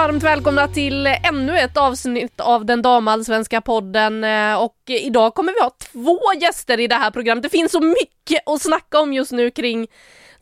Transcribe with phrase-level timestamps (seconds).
[0.00, 5.60] varmt välkomna till ännu ett avsnitt av den damallsvenska podden eh, och idag kommer vi
[5.60, 7.42] ha två gäster i det här programmet.
[7.42, 9.88] Det finns så mycket att snacka om just nu kring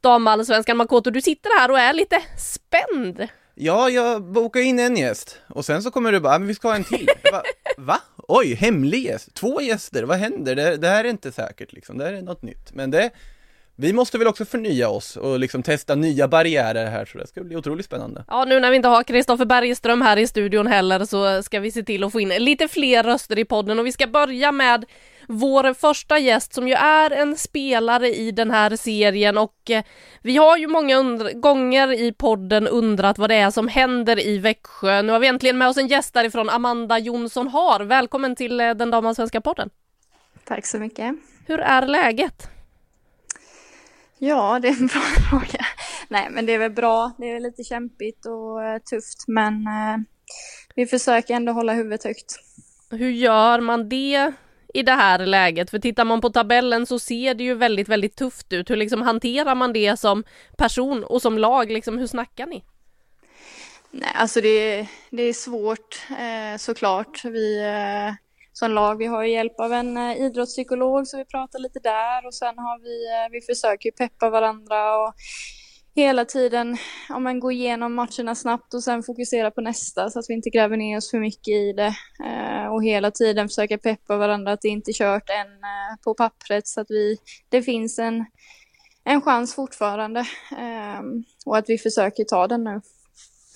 [0.00, 0.76] damallsvenskan.
[0.76, 3.28] Makoto, du sitter här och är lite spänd.
[3.54, 6.54] Ja, jag bokar in en gäst och sen så kommer du bara, ah, men vi
[6.54, 7.08] ska ha en till.
[7.32, 7.42] Bara,
[7.78, 8.00] Va?
[8.16, 9.34] Oj, hemlig gäst?
[9.34, 10.54] Två gäster, vad händer?
[10.54, 12.72] Det, det här är inte säkert liksom, det här är något nytt.
[12.74, 13.10] Men det,
[13.80, 17.44] vi måste väl också förnya oss och liksom testa nya barriärer här så det ska
[17.44, 18.24] bli otroligt spännande.
[18.28, 21.70] Ja, nu när vi inte har Kristoffer Bergström här i studion heller så ska vi
[21.70, 24.84] se till att få in lite fler röster i podden och vi ska börja med
[25.28, 29.84] vår första gäst som ju är en spelare i den här serien och eh,
[30.22, 31.02] vi har ju många
[31.34, 35.02] gånger i podden undrat vad det är som händer i Växjö.
[35.02, 37.80] Nu har vi äntligen med oss en gäst därifrån, Amanda Jonsson Har.
[37.80, 39.70] Välkommen till eh, den damallsvenska podden.
[40.44, 41.14] Tack så mycket.
[41.46, 42.57] Hur är läget?
[44.18, 45.66] Ja, det är en bra fråga.
[46.08, 47.12] Nej, men det är väl bra.
[47.18, 49.98] Det är lite kämpigt och uh, tufft, men uh,
[50.74, 52.38] vi försöker ändå hålla huvudet högt.
[52.90, 54.32] Hur gör man det
[54.74, 55.70] i det här läget?
[55.70, 58.70] För tittar man på tabellen så ser det ju väldigt, väldigt tufft ut.
[58.70, 60.24] Hur liksom hanterar man det som
[60.58, 61.70] person och som lag?
[61.72, 62.64] Liksom, hur snackar ni?
[63.90, 67.24] Nej, alltså det, det är svårt eh, såklart.
[67.24, 68.14] Vi eh,
[68.58, 68.98] som lag.
[68.98, 72.58] Vi har ju hjälp av en eh, idrottspsykolog så vi pratar lite där och sen
[72.58, 75.14] har vi, eh, vi försöker ju peppa varandra och
[75.94, 76.76] hela tiden
[77.08, 80.50] ja, men, gå igenom matcherna snabbt och sen fokusera på nästa så att vi inte
[80.50, 81.94] gräver ner oss för mycket i det.
[82.26, 86.14] Eh, och hela tiden försöka peppa varandra att det inte är kört än eh, på
[86.14, 87.16] pappret så att vi,
[87.48, 88.24] det finns en,
[89.04, 90.20] en chans fortfarande
[90.58, 91.00] eh,
[91.46, 92.80] och att vi försöker ta den nu.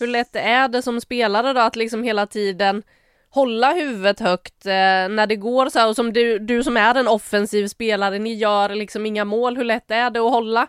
[0.00, 2.82] Hur lätt är det som spelare då att liksom hela tiden
[3.32, 6.94] hålla huvudet högt eh, när det går så här och som du, du som är
[6.94, 10.66] en offensiv spelare, ni gör liksom inga mål, hur lätt är det att hålla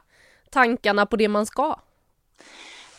[0.49, 1.79] tankarna på det man ska?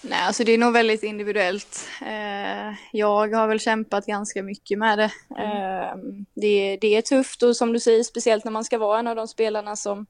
[0.00, 1.88] Nej, alltså det är nog väldigt individuellt.
[2.06, 5.10] Eh, jag har väl kämpat ganska mycket med det.
[5.38, 5.96] Eh,
[6.34, 6.78] det.
[6.80, 9.28] Det är tufft och som du säger, speciellt när man ska vara en av de
[9.28, 10.06] spelarna som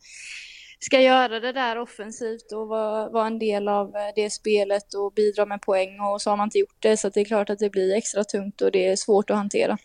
[0.85, 5.13] ska göra det där offensivt och vara, vara en del av eh, det spelet och
[5.13, 7.59] bidra med poäng och så har man inte gjort det så det är klart att
[7.59, 9.79] det blir extra tungt och det är svårt att hantera.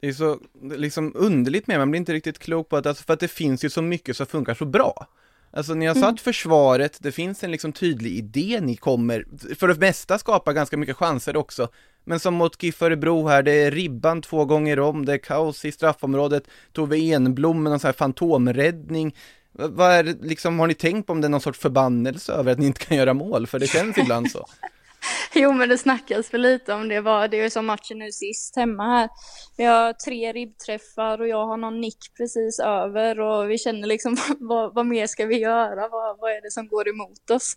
[0.00, 3.14] Det är så liksom underligt med, man blir inte riktigt klok på att, alltså för
[3.14, 5.06] att det finns ju så mycket som funkar så bra.
[5.50, 6.16] Alltså ni har satt mm.
[6.16, 9.26] försvaret, det finns en liksom tydlig idé, ni kommer
[9.58, 11.68] för det mesta skapa ganska mycket chanser också.
[12.04, 15.64] Men som mot GIF Örebro här, det är ribban två gånger om, det är kaos
[15.64, 19.14] i straffområdet, Tove Enblom med någon sån här fantomräddning.
[19.58, 22.52] Vad är det, liksom, har ni tänkt på om det är någon sorts förbannelse över
[22.52, 23.46] att ni inte kan göra mål?
[23.46, 24.46] För det känns ibland så.
[25.34, 27.00] jo, men det snackas för lite om det.
[27.00, 29.08] Var, det är som matchen nu sist hemma här.
[29.56, 34.16] Vi har tre ribbträffar och jag har någon nick precis över och vi känner liksom
[34.40, 35.88] vad, vad mer ska vi göra?
[35.88, 37.56] Vad, vad är det som går emot oss?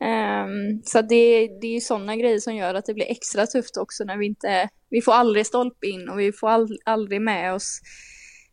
[0.00, 3.76] Um, så det, det är ju sådana grejer som gör att det blir extra tufft
[3.76, 7.54] också när vi inte, vi får aldrig stolpe in och vi får all, aldrig med
[7.54, 7.80] oss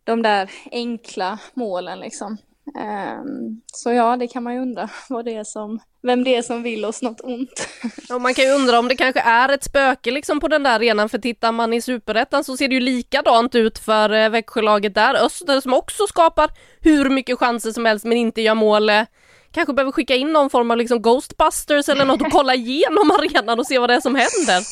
[0.04, 2.38] de där enkla målen liksom.
[2.74, 6.42] Um, så ja, det kan man ju undra vad det är som, vem det är
[6.42, 7.68] som vill oss något ont.
[8.10, 10.76] Ja, man kan ju undra om det kanske är ett spöke liksom på den där
[10.76, 14.96] arenan, för tittar man i superettan så ser det ju likadant ut för eh, Växjölaget
[14.96, 15.26] där.
[15.26, 16.50] Öster som också skapar
[16.82, 18.90] hur mycket chanser som helst men inte gör mål.
[18.90, 19.04] Eh,
[19.52, 23.60] kanske behöver skicka in någon form av liksom Ghostbusters eller något och kolla igenom arenan
[23.60, 24.64] och se vad det är som händer.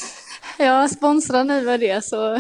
[0.58, 2.34] Ja, sponsra nu med det så.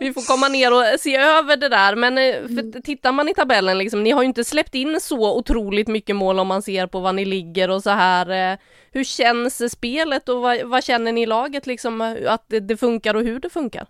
[0.00, 2.82] Vi får komma ner och se över det där, men eh, för mm.
[2.82, 6.38] tittar man i tabellen liksom, ni har ju inte släppt in så otroligt mycket mål
[6.38, 8.52] om man ser på var ni ligger och så här.
[8.52, 8.58] Eh,
[8.92, 13.14] hur känns spelet och vad, vad känner ni i laget liksom att det, det funkar
[13.14, 13.86] och hur det funkar?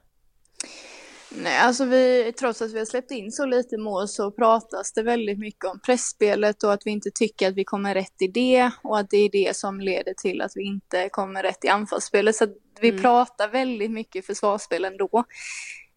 [1.42, 5.02] Nej, alltså vi, trots att vi har släppt in så lite mål så pratas det
[5.02, 8.70] väldigt mycket om pressspelet och att vi inte tycker att vi kommer rätt i det
[8.82, 12.36] och att det är det som leder till att vi inte kommer rätt i anfallsspelet.
[12.36, 12.46] Så
[12.80, 13.02] vi mm.
[13.02, 15.24] pratar väldigt mycket försvarsspel ändå.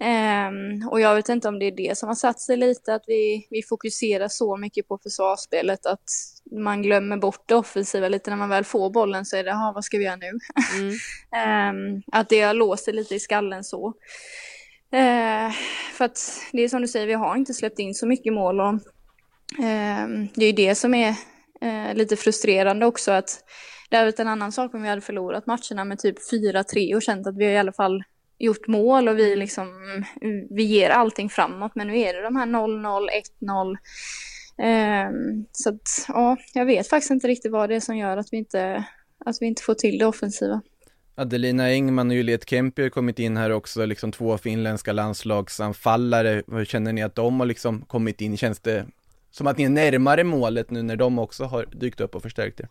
[0.03, 3.03] Um, och jag vet inte om det är det som har satt sig lite, att
[3.07, 6.09] vi, vi fokuserar så mycket på försvarsspelet att
[6.51, 9.83] man glömmer bort det offensiva lite när man väl får bollen så är det, vad
[9.83, 10.31] ska vi göra nu?
[10.79, 11.95] Mm.
[11.95, 13.93] um, att det har låst sig lite i skallen så.
[14.91, 15.51] Eh,
[15.93, 16.19] för att
[16.51, 18.73] det är som du säger, vi har inte släppt in så mycket mål och
[19.59, 21.15] eh, det är ju det som är
[21.61, 23.43] eh, lite frustrerande också att
[23.89, 27.01] det hade varit en annan sak om vi hade förlorat matcherna med typ 4-3 och
[27.01, 28.03] känt att vi har i alla fall
[28.39, 29.67] gjort mål och vi liksom,
[30.49, 31.71] vi ger allting framåt.
[31.75, 33.07] Men nu är det de här 0-0,
[33.41, 33.77] 1-0.
[34.57, 38.27] Ehm, så att, ja, jag vet faktiskt inte riktigt vad det är som gör att
[38.31, 38.85] vi inte,
[39.25, 40.61] att vi inte får till det offensiva.
[41.19, 46.43] Adelina Engman och Juliet Kempi har kommit in här också, liksom två finländska landslagsanfallare.
[46.47, 48.37] Hur känner ni att de har liksom kommit in?
[48.37, 48.85] Känns det
[49.31, 52.59] som att ni är närmare målet nu när de också har dykt upp och förstärkt
[52.59, 52.67] er?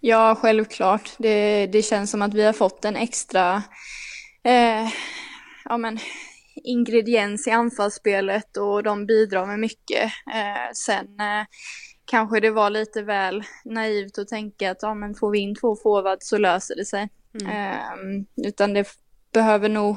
[0.00, 1.10] Ja, självklart.
[1.18, 3.62] Det, det känns som att vi har fått en extra
[4.44, 4.88] eh,
[5.64, 5.98] ja, men,
[6.54, 10.04] ingrediens i anfallsspelet och de bidrar med mycket.
[10.34, 11.46] Eh, sen eh,
[12.04, 15.76] kanske det var lite väl naivt att tänka att ja, men får vi in två
[15.76, 17.08] forwards så löser det sig.
[17.42, 17.50] Mm.
[17.52, 18.88] Eh, utan det
[19.32, 19.96] behöver nog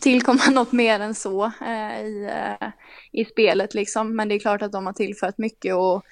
[0.00, 2.68] tillkomma något mer än så eh, i, eh,
[3.12, 4.16] i spelet liksom.
[4.16, 6.04] Men det är klart att de har tillfört mycket och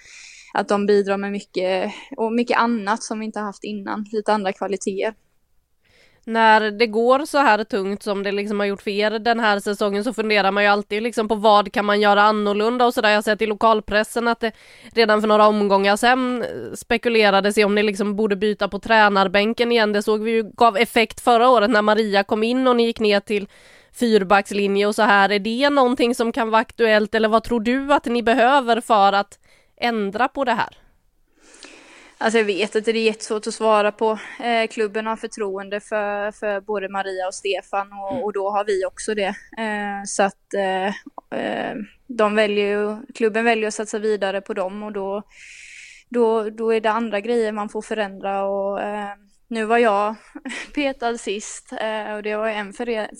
[0.54, 4.52] att de bidrar med mycket och mycket annat som vi inte haft innan, lite andra
[4.52, 5.14] kvaliteter
[6.24, 9.60] när det går så här tungt som det liksom har gjort för er den här
[9.60, 13.08] säsongen så funderar man ju alltid liksom på vad kan man göra annorlunda och sådär.
[13.08, 14.52] Jag har sett i lokalpressen att det
[14.94, 16.44] redan för några omgångar sedan
[16.74, 19.92] spekulerades i om ni liksom borde byta på tränarbänken igen.
[19.92, 23.00] Det såg vi ju gav effekt förra året när Maria kom in och ni gick
[23.00, 23.48] ner till
[23.92, 25.32] fyrbackslinje och så här.
[25.32, 29.12] Är det någonting som kan vara aktuellt eller vad tror du att ni behöver för
[29.12, 29.38] att
[29.76, 30.76] ändra på det här?
[32.22, 34.18] Alltså jag vet att det är jättesvårt att svara på.
[34.40, 38.24] Eh, klubben har förtroende för, för både Maria och Stefan och, mm.
[38.24, 39.34] och då har vi också det.
[39.58, 40.86] Eh, så att eh,
[41.40, 41.76] eh,
[42.06, 45.22] de väljer, klubben väljer att satsa vidare på dem och då,
[46.08, 49.14] då, då är det andra grejer man får förändra och eh,
[49.50, 50.14] nu var jag
[50.74, 52.72] petad sist eh, och det var en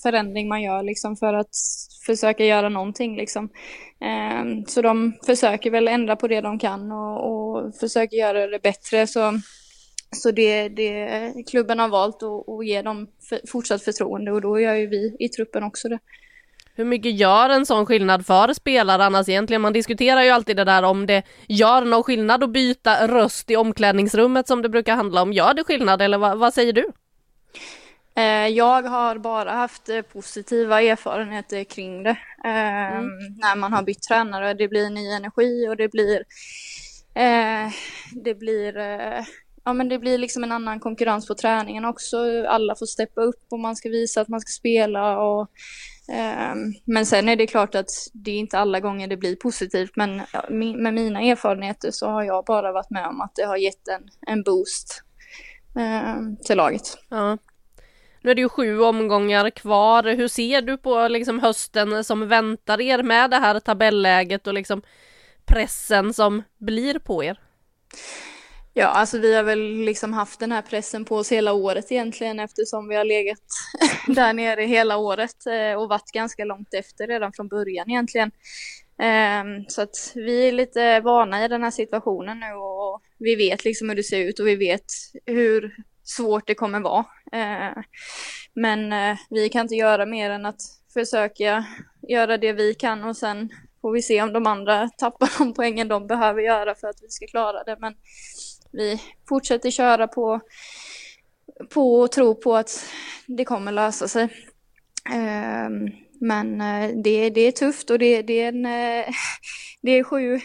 [0.02, 1.54] förändring man gör liksom för att
[2.06, 3.48] försöka göra någonting liksom.
[4.00, 8.62] Eh, så de försöker väl ändra på det de kan och, och försöker göra det
[8.62, 9.06] bättre.
[9.06, 9.40] Så,
[10.16, 13.08] så det, det klubben har valt att, ge dem
[13.48, 15.98] fortsatt förtroende och då gör ju vi i truppen också det.
[16.74, 19.62] Hur mycket gör en sån skillnad för spelare annars egentligen?
[19.62, 23.56] Man diskuterar ju alltid det där om det gör någon skillnad att byta röst i
[23.56, 25.32] omklädningsrummet som det brukar handla om.
[25.32, 26.92] Gör det skillnad eller vad, vad säger du?
[28.16, 32.16] Eh, jag har bara haft eh, positiva erfarenheter kring det.
[32.44, 33.34] Ehm, mm.
[33.40, 34.54] När man har bytt tränare.
[34.54, 36.24] Det blir ny energi och det blir
[37.14, 37.72] eh,
[38.12, 38.74] det blir
[39.64, 42.46] ja men det blir liksom en annan konkurrens på träningen också.
[42.48, 45.50] Alla får steppa upp och man ska visa att man ska spela och
[46.12, 49.90] Ehm, men sen är det klart att det är inte alla gånger det blir positivt,
[49.96, 53.88] men med mina erfarenheter så har jag bara varit med om att det har gett
[53.88, 55.02] en, en boost
[55.78, 56.98] ehm, till laget.
[57.08, 57.38] Ja.
[58.22, 60.16] Nu är det ju sju omgångar kvar.
[60.16, 64.82] Hur ser du på liksom hösten som väntar er med det här tabelläget och liksom
[65.46, 67.40] pressen som blir på er?
[68.74, 72.40] Ja, alltså vi har väl liksom haft den här pressen på oss hela året egentligen
[72.40, 73.38] eftersom vi har legat
[74.06, 78.30] där nere hela året eh, och varit ganska långt efter redan från början egentligen.
[79.02, 83.64] Ehm, så att vi är lite vana i den här situationen nu och vi vet
[83.64, 84.84] liksom hur det ser ut och vi vet
[85.26, 87.04] hur svårt det kommer vara.
[87.32, 87.82] Ehm,
[88.54, 90.60] men eh, vi kan inte göra mer än att
[90.94, 91.64] försöka
[92.08, 93.50] göra det vi kan och sen
[93.80, 97.08] får vi se om de andra tappar de poängen de behöver göra för att vi
[97.08, 97.76] ska klara det.
[97.80, 97.94] Men
[98.72, 100.40] vi fortsätter köra på,
[101.74, 102.84] på och tro på att
[103.26, 104.28] det kommer lösa sig.
[105.10, 105.88] Ehm,
[106.20, 109.14] men eh, det, det är tufft och det, det är, en, eh,
[109.82, 110.40] det är sju,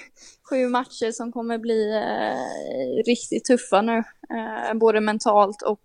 [0.50, 3.98] sju matcher som kommer bli eh, riktigt tuffa nu.
[3.98, 5.82] Eh, både mentalt och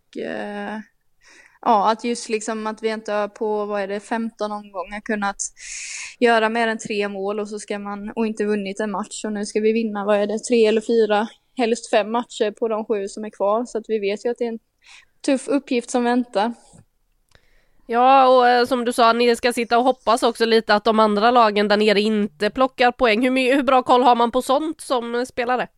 [1.62, 5.36] ja, att just liksom att vi inte har på, vad är det, 15 omgångar kunnat
[6.20, 9.32] göra mer än tre mål och så ska man, och inte vunnit en match och
[9.32, 12.84] nu ska vi vinna, vad är det, tre eller fyra helst fem matcher på de
[12.84, 13.64] sju som är kvar.
[13.64, 14.58] Så att vi vet ju att det är en
[15.24, 16.52] tuff uppgift som väntar.
[17.86, 21.00] Ja, och eh, som du sa, ni ska sitta och hoppas också lite att de
[21.00, 23.22] andra lagen där nere inte plockar poäng.
[23.22, 25.68] Hur, hur bra koll har man på sånt som spelare?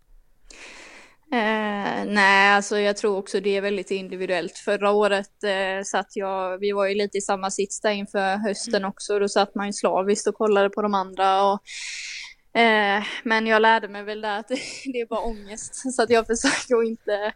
[1.33, 4.59] Eh, nej, alltså jag tror också det är väldigt individuellt.
[4.59, 8.85] Förra året eh, satt jag, vi var ju lite i samma sits där inför hösten
[8.85, 11.43] också, då satt man ju slaviskt och kollade på de andra.
[11.43, 11.61] Och,
[12.55, 14.49] eh, men jag lärde mig väl där att
[14.93, 17.33] det är bara ångest, så att jag försöker att inte,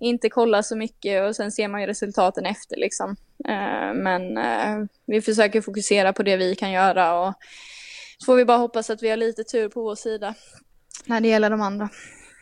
[0.00, 3.16] inte kolla så mycket och sen ser man ju resultaten efter liksom.
[3.48, 7.34] Eh, men eh, vi försöker fokusera på det vi kan göra och
[8.18, 10.34] så får vi bara hoppas att vi har lite tur på vår sida
[11.06, 11.88] när det gäller de andra.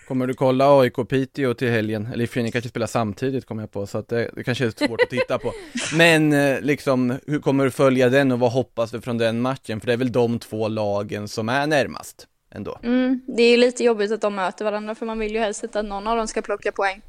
[0.08, 2.08] Kommer du kolla AIK Piteå till helgen?
[2.12, 4.86] Eller i ni kanske spelar samtidigt kommer jag på, så att det, det kanske är
[4.86, 5.52] svårt att titta på.
[5.96, 9.80] Men eh, liksom, hur kommer du följa den och vad hoppas du från den matchen?
[9.80, 12.78] För det är väl de två lagen som är närmast ändå.
[12.82, 15.84] Mm, det är lite jobbigt att de möter varandra för man vill ju helst att
[15.84, 17.02] någon av dem ska plocka poäng.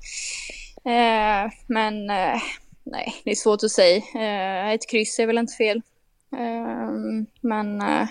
[0.86, 2.42] Eh, men eh,
[2.84, 3.98] nej, det är svårt att säga.
[3.98, 5.82] Eh, ett kryss är väl inte fel.
[6.34, 6.92] Eh,
[7.42, 8.08] men eh,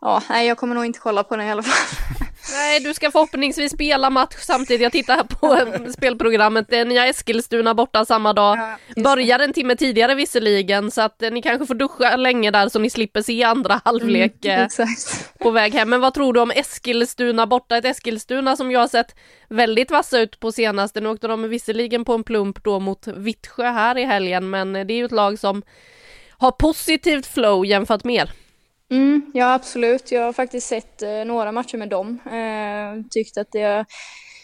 [0.00, 2.18] ja, nej, jag kommer nog inte kolla på den i alla fall.
[2.50, 4.82] Nej, du ska förhoppningsvis spela match samtidigt.
[4.82, 5.58] Jag tittar på
[5.92, 6.70] spelprogrammet.
[6.70, 8.58] Ni har Eskilstuna borta samma dag.
[8.58, 12.78] Ja, Börjar en timme tidigare visserligen, så att ni kanske får duscha länge där så
[12.78, 14.68] ni slipper se andra halvlek mm,
[15.38, 15.90] på väg hem.
[15.90, 17.76] Men vad tror du om Eskilstuna borta?
[17.76, 19.16] Ett Eskilstuna som jag har sett
[19.48, 21.00] väldigt vassa ut på senaste.
[21.00, 24.80] Nu åkte de visserligen på en plump då mot Vittsjö här i helgen, men det
[24.80, 25.62] är ju ett lag som
[26.30, 28.32] har positivt flow jämfört med er.
[28.92, 30.12] Mm, ja, absolut.
[30.12, 32.18] Jag har faktiskt sett eh, några matcher med dem.
[32.26, 33.84] Eh, tyckt att det,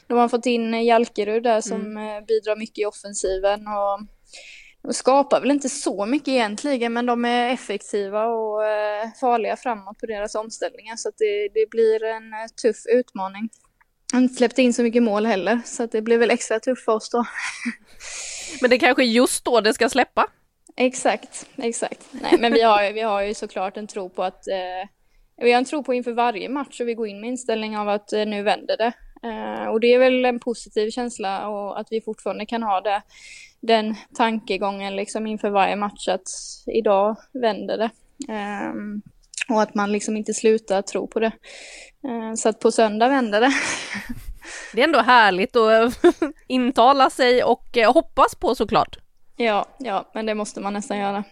[0.07, 2.17] de har fått in Jalkerud där som mm.
[2.17, 3.61] Eh, bidrar mycket i offensiven.
[3.67, 4.01] Och,
[4.83, 9.99] de skapar väl inte så mycket egentligen, men de är effektiva och eh, farliga framåt
[9.99, 10.97] på deras omställningar.
[10.97, 13.49] Så det, det, blir en eh, tuff utmaning.
[14.13, 16.93] Har inte släppt in så mycket mål heller, så det blir väl extra tufft för
[16.93, 17.27] oss då.
[18.61, 20.27] men det kanske är just då det ska släppa?
[20.81, 22.07] Exakt, exakt.
[22.13, 24.89] Nej, men vi har, vi har ju såklart en tro på att eh,
[25.37, 27.89] vi har en tro på inför varje match och vi går in med inställning av
[27.89, 28.93] att eh, nu vänder det.
[29.29, 33.03] Eh, och det är väl en positiv känsla och att vi fortfarande kan ha det,
[33.61, 36.29] den tankegången liksom inför varje match att
[36.67, 37.91] idag vänder det.
[38.33, 39.03] Ehm,
[39.49, 41.33] och att man liksom inte slutar tro på det.
[42.09, 43.53] Eh, så att på söndag vänder det.
[44.75, 46.01] Det är ändå härligt att
[46.47, 48.99] intala sig och eh, hoppas på såklart.
[49.41, 51.25] Ja, ja, men det måste man nästan göra.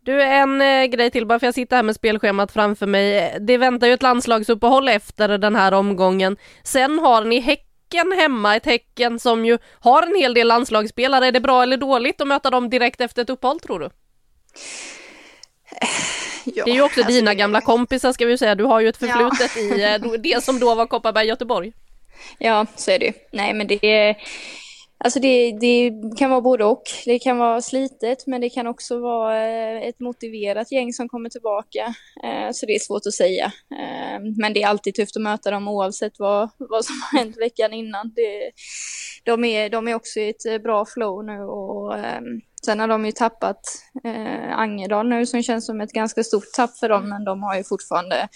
[0.00, 3.36] Du, en eh, grej till bara för jag sitter här med spelschemat framför mig.
[3.40, 6.36] Det väntar ju ett landslagsuppehåll efter den här omgången.
[6.62, 11.26] Sen har ni Häcken hemma, ett Häcken som ju har en hel del landslagsspelare.
[11.26, 13.90] Är det bra eller dåligt att möta dem direkt efter ett uppehåll tror du?
[16.44, 18.54] Ja, det är ju också alltså dina gamla kompisar ska vi säga.
[18.54, 19.62] Du har ju ett förflutet ja.
[19.62, 21.72] i eh, det som då var Kopparberg-Göteborg.
[22.38, 23.12] Ja, så är det ju.
[23.32, 24.16] Nej, men det är
[25.00, 26.82] Alltså det, det, kan vara både och.
[27.04, 31.30] Det kan vara slitet men det kan också vara eh, ett motiverat gäng som kommer
[31.30, 31.94] tillbaka.
[32.24, 33.44] Eh, så det är svårt att säga.
[33.70, 37.36] Eh, men det är alltid tufft att möta dem oavsett vad, vad som har hänt
[37.36, 38.12] veckan innan.
[38.16, 38.50] Det,
[39.24, 41.94] de, är, de är också i ett bra flow nu och
[42.64, 43.60] sen har de ju tappat
[44.52, 47.64] Angerdal nu som känns som ett ganska stort tapp för dem men de har ju
[47.64, 48.28] fortfarande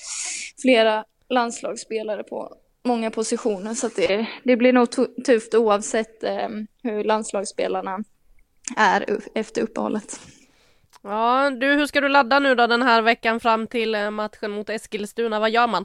[0.62, 4.88] flera landslagsspelare på många positioner så det, det blir nog
[5.24, 6.48] tufft oavsett eh,
[6.82, 8.04] hur landslagsspelarna
[8.76, 10.20] är efter uppehållet.
[11.02, 14.50] Ja, du, hur ska du ladda nu då den här veckan fram till eh, matchen
[14.50, 15.40] mot Eskilstuna?
[15.40, 15.84] Vad gör man?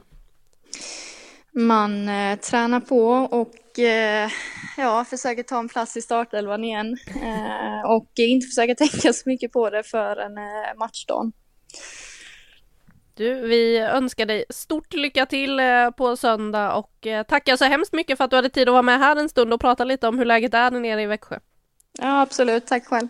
[1.52, 4.30] Man eh, tränar på och eh,
[4.76, 9.52] ja, försöker ta en plats i startelvan igen eh, och inte försöka tänka så mycket
[9.52, 11.32] på det för en eh, matchdag.
[13.18, 17.92] Du, vi önskar dig stort lycka till eh, på söndag och eh, tackar så hemskt
[17.92, 20.08] mycket för att du hade tid att vara med här en stund och prata lite
[20.08, 21.38] om hur läget är nere i Växjö.
[21.98, 22.66] Ja, absolut.
[22.66, 23.08] Tack själv.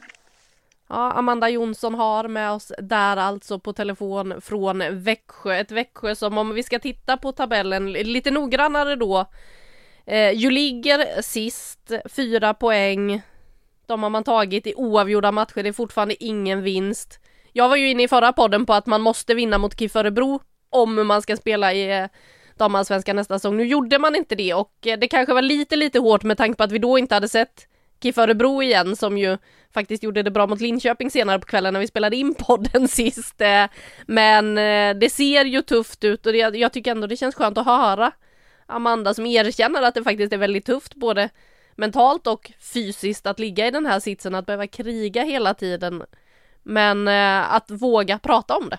[0.89, 5.55] Ja, Amanda Jonsson har med oss där alltså på telefon från Växjö.
[5.55, 9.27] Ett Växjö som om vi ska titta på tabellen lite noggrannare då
[10.07, 13.23] eh, ju ligger sist, fyra poäng.
[13.87, 17.21] De har man tagit i oavgjorda matcher, det är fortfarande ingen vinst.
[17.59, 20.41] Jag var ju inne i förra podden på att man måste vinna mot KIF Örebro
[20.71, 22.07] om man ska spela i eh,
[22.57, 23.57] damallsvenskan nästa säsong.
[23.57, 26.57] Nu gjorde man inte det och eh, det kanske var lite, lite hårt med tanke
[26.57, 27.69] på att vi då inte hade sett
[28.03, 29.39] KIF Örebro igen som ju
[29.75, 33.41] faktiskt gjorde det bra mot Linköping senare på kvällen när vi spelade in podden sist.
[33.41, 33.65] Eh,
[34.07, 34.55] men
[35.01, 38.13] det ser ju tufft ut och jag tycker ändå det känns skönt att höra
[38.67, 41.29] Amanda som erkänner att det faktiskt är väldigt tufft både
[41.77, 46.03] mentalt och fysiskt att ligga i den här sitsen, att behöva kriga hela tiden
[46.69, 48.79] men eh, att våga prata om det.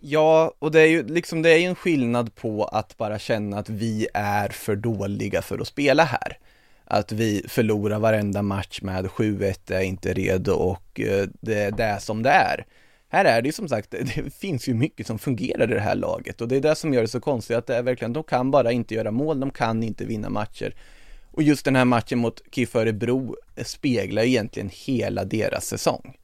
[0.00, 3.58] Ja, och det är ju liksom, det är ju en skillnad på att bara känna
[3.58, 6.38] att vi är för dåliga för att spela här.
[6.84, 11.98] Att vi förlorar varenda match med 7-1, är inte redo och eh, det, det är
[11.98, 12.66] som det är.
[13.08, 15.94] Här är det ju som sagt, det finns ju mycket som fungerar i det här
[15.94, 18.22] laget och det är det som gör det så konstigt att det är verkligen, de
[18.22, 20.74] kan bara inte göra mål, de kan inte vinna matcher.
[21.32, 26.16] Och just den här matchen mot KIF Örebro speglar egentligen hela deras säsong.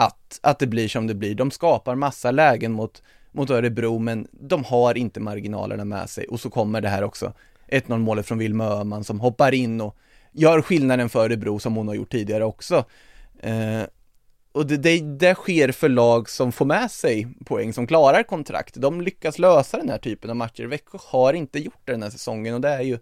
[0.00, 1.34] Att, att det blir som det blir.
[1.34, 3.02] De skapar massa lägen mot,
[3.32, 6.26] mot Örebro, men de har inte marginalerna med sig.
[6.26, 7.32] Och så kommer det här också,
[7.68, 9.96] 1-0 målet från Wilma Öhman som hoppar in och
[10.32, 12.84] gör skillnaden för Örebro som hon har gjort tidigare också.
[13.40, 13.82] Eh,
[14.52, 18.74] och det, det, det sker för lag som får med sig poäng, som klarar kontrakt.
[18.74, 20.64] De lyckas lösa den här typen av matcher.
[20.64, 22.98] Växjö har inte gjort det den här säsongen och det är ju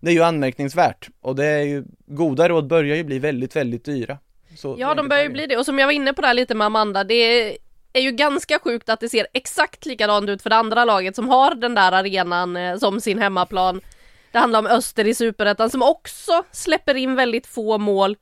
[0.00, 3.84] det är ju anmärkningsvärt och det är ju goda råd börjar ju bli väldigt, väldigt
[3.84, 4.18] dyra.
[4.56, 6.54] Så ja, de börjar ju bli det och som jag var inne på där lite
[6.54, 7.58] med Amanda, det
[7.92, 11.28] är ju ganska sjukt att det ser exakt likadant ut för det andra laget som
[11.28, 13.80] har den där arenan eh, som sin hemmaplan.
[14.32, 18.16] Det handlar om Öster i Superettan som också släpper in väldigt få mål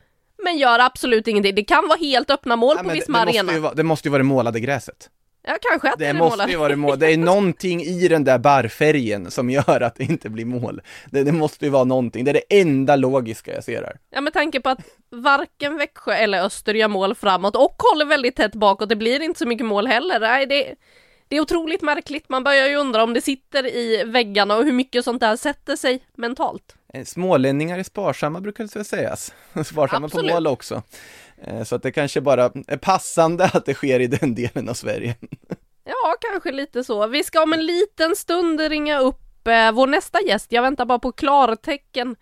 [0.44, 1.54] men gör absolut ingenting.
[1.54, 3.58] Det kan vara helt öppna mål ja, på Visma Arena.
[3.58, 5.10] Vara, det måste ju vara det målade gräset.
[5.42, 6.98] Ja, kanske att det, det måste ju vara mål.
[6.98, 10.80] Det är någonting i den där barrfärgen som gör att det inte blir mål.
[11.10, 12.24] Det, det, måste ju vara någonting.
[12.24, 13.96] Det är det enda logiska jag ser här.
[14.10, 14.80] Ja, med tanke på att
[15.10, 18.88] varken Växjö eller Öster gör mål framåt och håller väldigt tätt bakåt.
[18.88, 20.20] Det blir inte så mycket mål heller.
[20.20, 20.74] Nej, det,
[21.28, 22.28] det är otroligt märkligt.
[22.28, 25.76] Man börjar ju undra om det sitter i väggarna och hur mycket sånt där sätter
[25.76, 26.76] sig mentalt.
[26.94, 29.34] Eh, smålänningar är sparsamma brukar det sägas.
[29.64, 30.30] Sparsamma Absolut.
[30.30, 30.82] på mål också.
[31.42, 34.74] Eh, så att det kanske bara är passande att det sker i den delen av
[34.74, 35.14] Sverige.
[35.84, 37.06] Ja, kanske lite så.
[37.06, 40.52] Vi ska om en liten stund ringa upp eh, vår nästa gäst.
[40.52, 42.16] Jag väntar bara på klartecken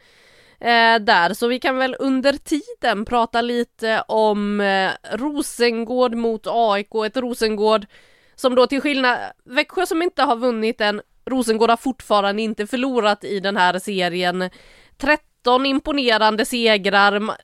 [0.60, 6.94] eh, där, så vi kan väl under tiden prata lite om eh, Rosengård mot AIK,
[7.06, 7.87] ett Rosengård
[8.34, 13.25] som då till skillnad, Växjö som inte har vunnit än, Rosengård har fortfarande inte förlorat
[13.25, 14.50] i den här serien.
[14.96, 17.37] 13 imponerande segrar,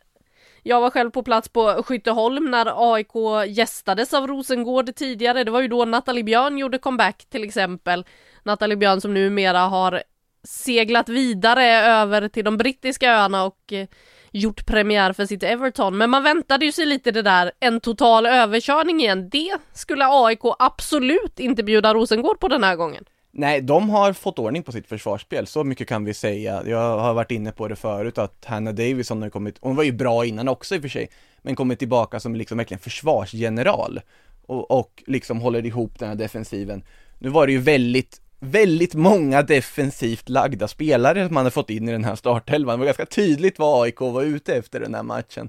[0.66, 3.12] jag var själv på plats på Skytteholm när AIK
[3.48, 5.44] gästades av Rosengård tidigare.
[5.44, 8.04] Det var ju då Nathalie Björn gjorde comeback till exempel.
[8.42, 10.02] Nathalie Björn som numera har
[10.44, 13.86] seglat vidare över till de brittiska öarna och eh,
[14.30, 15.98] gjort premiär för sitt Everton.
[15.98, 19.28] Men man väntade ju sig lite det där, en total överkörning igen.
[19.28, 23.04] Det skulle AIK absolut inte bjuda Rosengård på den här gången.
[23.36, 26.62] Nej, de har fått ordning på sitt försvarsspel, så mycket kan vi säga.
[26.66, 29.92] Jag har varit inne på det förut att Hannah Davison har kommit, hon var ju
[29.92, 31.08] bra innan också i och för sig,
[31.42, 34.00] men kommit tillbaka som liksom verkligen försvarsgeneral
[34.46, 36.84] och, och liksom håller ihop den här defensiven.
[37.18, 41.88] Nu var det ju väldigt, väldigt många defensivt lagda spelare som man har fått in
[41.88, 42.78] i den här startelvan.
[42.78, 45.48] Det var ganska tydligt vad AIK var ute efter den här matchen.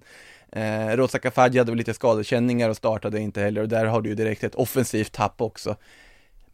[0.52, 4.10] Eh, Rosa Kafaji hade väl lite skadekänningar och startade inte heller och där har du
[4.10, 5.76] ju direkt ett offensivt tapp också.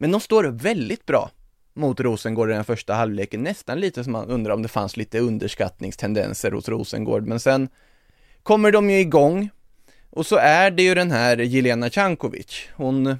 [0.02, 1.30] Men de står upp väldigt bra
[1.74, 5.18] mot Rosengård i den första halvleken, nästan lite som man undrar om det fanns lite
[5.18, 7.68] underskattningstendenser hos Rosengård, men sen
[8.42, 9.50] kommer de ju igång.
[10.10, 13.16] Och så är det ju den här Jelena Cankovic, hon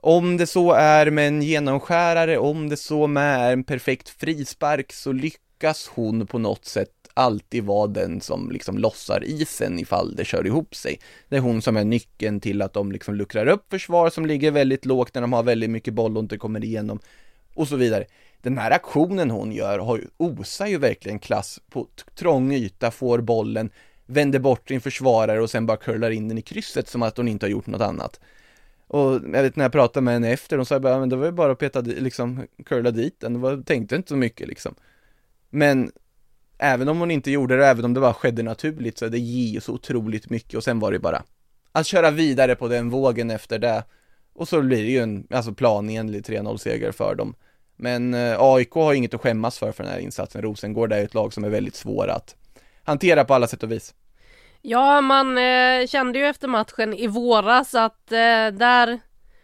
[0.00, 5.12] om det så är med en genomskärare, om det så med en perfekt frispark så
[5.12, 10.46] lyckas hon på något sätt alltid vara den som liksom lossar isen ifall det kör
[10.46, 11.00] ihop sig.
[11.28, 14.50] Det är hon som är nyckeln till att de liksom luckrar upp försvar som ligger
[14.50, 17.00] väldigt lågt när de har väldigt mycket boll och inte kommer igenom
[17.54, 18.04] och så vidare.
[18.42, 23.20] Den här aktionen hon gör har ju, osar ju verkligen klass på trång yta, får
[23.20, 23.70] bollen,
[24.06, 27.28] vänder bort sin försvarare och sen bara curlar in den i krysset som att hon
[27.28, 28.20] inte har gjort något annat.
[28.86, 31.26] Och jag vet när jag pratade med henne efter, hon sa bara, men det var
[31.26, 34.74] ju bara att peta, liksom, curla dit den, var, tänkte inte så mycket liksom.
[35.50, 35.90] Men
[36.58, 39.52] även om hon inte gjorde det, även om det bara skedde naturligt, så det ger
[39.52, 41.22] ju så otroligt mycket och sen var det bara
[41.72, 43.84] att köra vidare på den vågen efter det.
[44.34, 47.34] Och så blir det ju en, alltså planenlig 3-0 seger för dem.
[47.76, 50.42] Men eh, AIK har inget att skämmas för för den här insatsen.
[50.42, 52.36] Rosengård är ett lag som är väldigt svåra att
[52.84, 53.94] hantera på alla sätt och vis.
[54.62, 58.98] Ja, man eh, kände ju efter matchen i våras att eh, där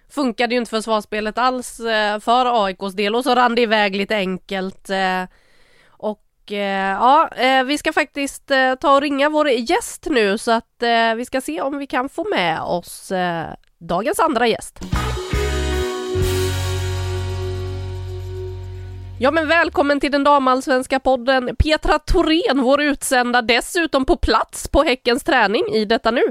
[0.09, 4.17] funkade ju inte försvarsspelet alls eh, för AIKs del och så rann det iväg lite
[4.17, 4.91] enkelt.
[4.91, 5.23] Eh,
[6.51, 10.83] Eh, ja, eh, vi ska faktiskt eh, ta och ringa vår gäst nu så att
[11.17, 13.13] vi ska se om vi kan få med oss
[13.79, 14.79] dagens andra gäst.
[19.21, 24.83] Ja men välkommen till den damallsvenska podden Petra Thorén, vår utsända dessutom på plats på
[24.83, 26.23] Häckens träning i detta nu.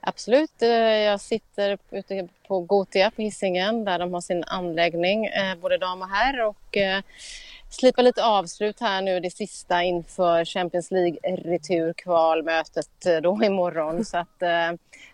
[0.00, 0.62] Absolut,
[1.06, 5.28] jag sitter ute på Gotia på Hisingen där de har sin anläggning,
[5.60, 6.76] både dam och herr och
[7.70, 14.04] slipa lite avslut här nu det sista inför Champions League returkvalmötet eh, då imorgon.
[14.04, 14.48] Så att, äh,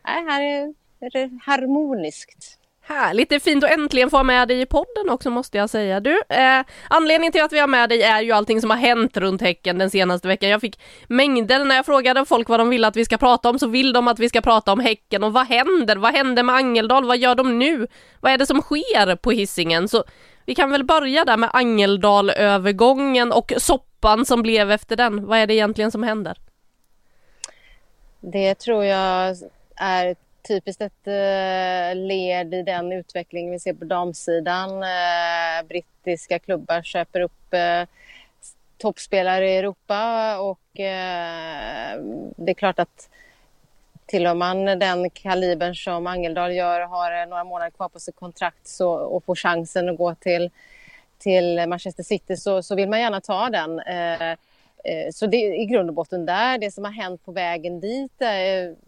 [0.03, 0.75] här är,
[1.13, 2.59] det harmoniskt.
[2.89, 6.01] Härligt, det är fint att äntligen få med dig i podden också måste jag säga.
[6.01, 9.17] Du, eh, anledningen till att vi har med dig är ju allting som har hänt
[9.17, 10.51] runt Häcken den senaste veckan.
[10.51, 13.59] Jag fick mängder när jag frågade folk vad de vill att vi ska prata om
[13.59, 15.97] så vill de att vi ska prata om Häcken och vad händer?
[15.97, 17.05] Vad händer med Angeldal?
[17.05, 17.87] Vad gör de nu?
[18.21, 19.89] Vad är det som sker på hissingen?
[19.89, 20.05] Så
[20.47, 25.27] vi kan väl börja där med Angeldalövergången och soppan som blev efter den.
[25.27, 26.39] Vad är det egentligen som händer?
[28.21, 29.37] Det tror jag
[29.77, 30.17] är
[30.49, 34.83] typiskt ett eh, led i den utveckling vi ser på damsidan.
[34.83, 37.83] Eh, brittiska klubbar köper upp eh,
[38.79, 40.61] toppspelare i Europa och
[42.37, 43.09] det är klart att
[44.07, 48.17] tillhör man den kalibern som Angeldal gör och har eh, några månader kvar på sitt
[48.17, 50.51] kontrakt så, och får chansen att gå till,
[51.19, 53.81] till Manchester City så, så vill man gärna ta den.
[53.81, 56.59] Eh, eh, så det är i grund och botten där.
[56.59, 58.13] Det som har hänt på vägen dit,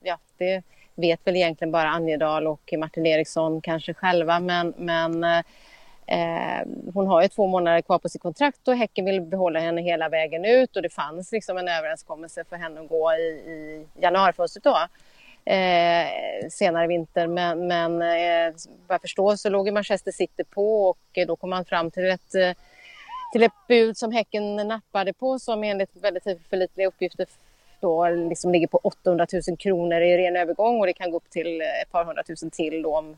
[0.02, 0.62] ja, det
[0.94, 5.24] vet väl egentligen bara Anjedal och Martin Eriksson kanske själva men, men
[6.08, 9.82] eh, hon har ju två månader kvar på sitt kontrakt och Häcken vill behålla henne
[9.82, 13.86] hela vägen ut och det fanns liksom en överenskommelse för henne att gå i, i
[14.00, 14.78] januarifönstret då.
[15.48, 18.54] Eh, senare i vinter men, men eh,
[18.86, 22.10] vad jag förstår så låg Manchester City på och eh, då kom man fram till
[22.10, 22.52] ett eh,
[23.32, 27.26] till ett bud som Häcken nappade på som enligt väldigt förlitliga uppgifter
[27.80, 31.30] då liksom ligger på 800 000 kronor i ren övergång och det kan gå upp
[31.30, 33.16] till eh, ett par hundratusen till då om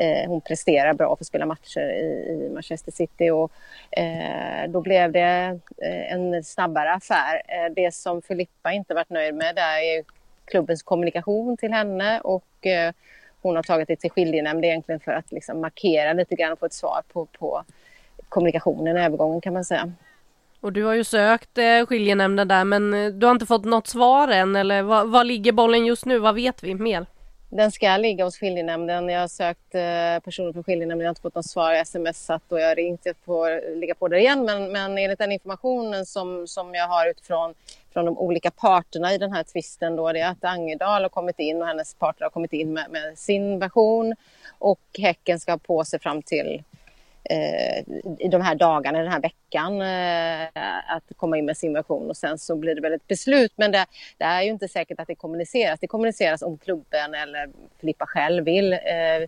[0.00, 3.30] eh, hon presterar bra och får spela matcher i, i Manchester City.
[3.30, 3.52] Och,
[3.90, 7.42] eh, då blev det eh, en snabbare affär.
[7.48, 10.17] Eh, det som Filippa inte varit nöjd med där är
[10.50, 12.92] klubbens kommunikation till henne och eh,
[13.42, 16.66] hon har tagit det till skiljenämnd egentligen för att liksom markera lite grann och få
[16.66, 17.64] ett svar på, på
[18.28, 19.92] kommunikationen övergången kan man säga.
[20.60, 23.86] Och du har ju sökt eh, skiljenämnden där men eh, du har inte fått något
[23.86, 26.18] svar än eller var, ligger bollen just nu?
[26.18, 27.06] Vad vet vi mer?
[27.50, 29.08] Den ska ligga hos skiljenämnden.
[29.08, 31.84] Jag har sökt eh, personer från skiljenämnden, jag har inte fått något svar, jag har
[31.84, 33.00] smsat och jag har ringt.
[33.04, 37.10] Jag får ligga på det igen men, men enligt den informationen som, som jag har
[37.10, 37.54] utifrån
[37.98, 41.38] från de olika parterna i den här tvisten då det är att Angedal har kommit
[41.38, 44.14] in och hennes parter har kommit in med, med sin version
[44.58, 46.62] och Häcken ska ha på sig fram till
[47.24, 47.78] eh,
[48.18, 52.16] i de här dagarna, den här veckan, eh, att komma in med sin version och
[52.16, 53.52] sen så blir det väl ett beslut.
[53.56, 53.86] Men det,
[54.18, 55.80] det, är ju inte säkert att det kommuniceras.
[55.80, 58.72] Det kommuniceras om klubben eller Filippa själv vill.
[58.72, 59.22] Eh,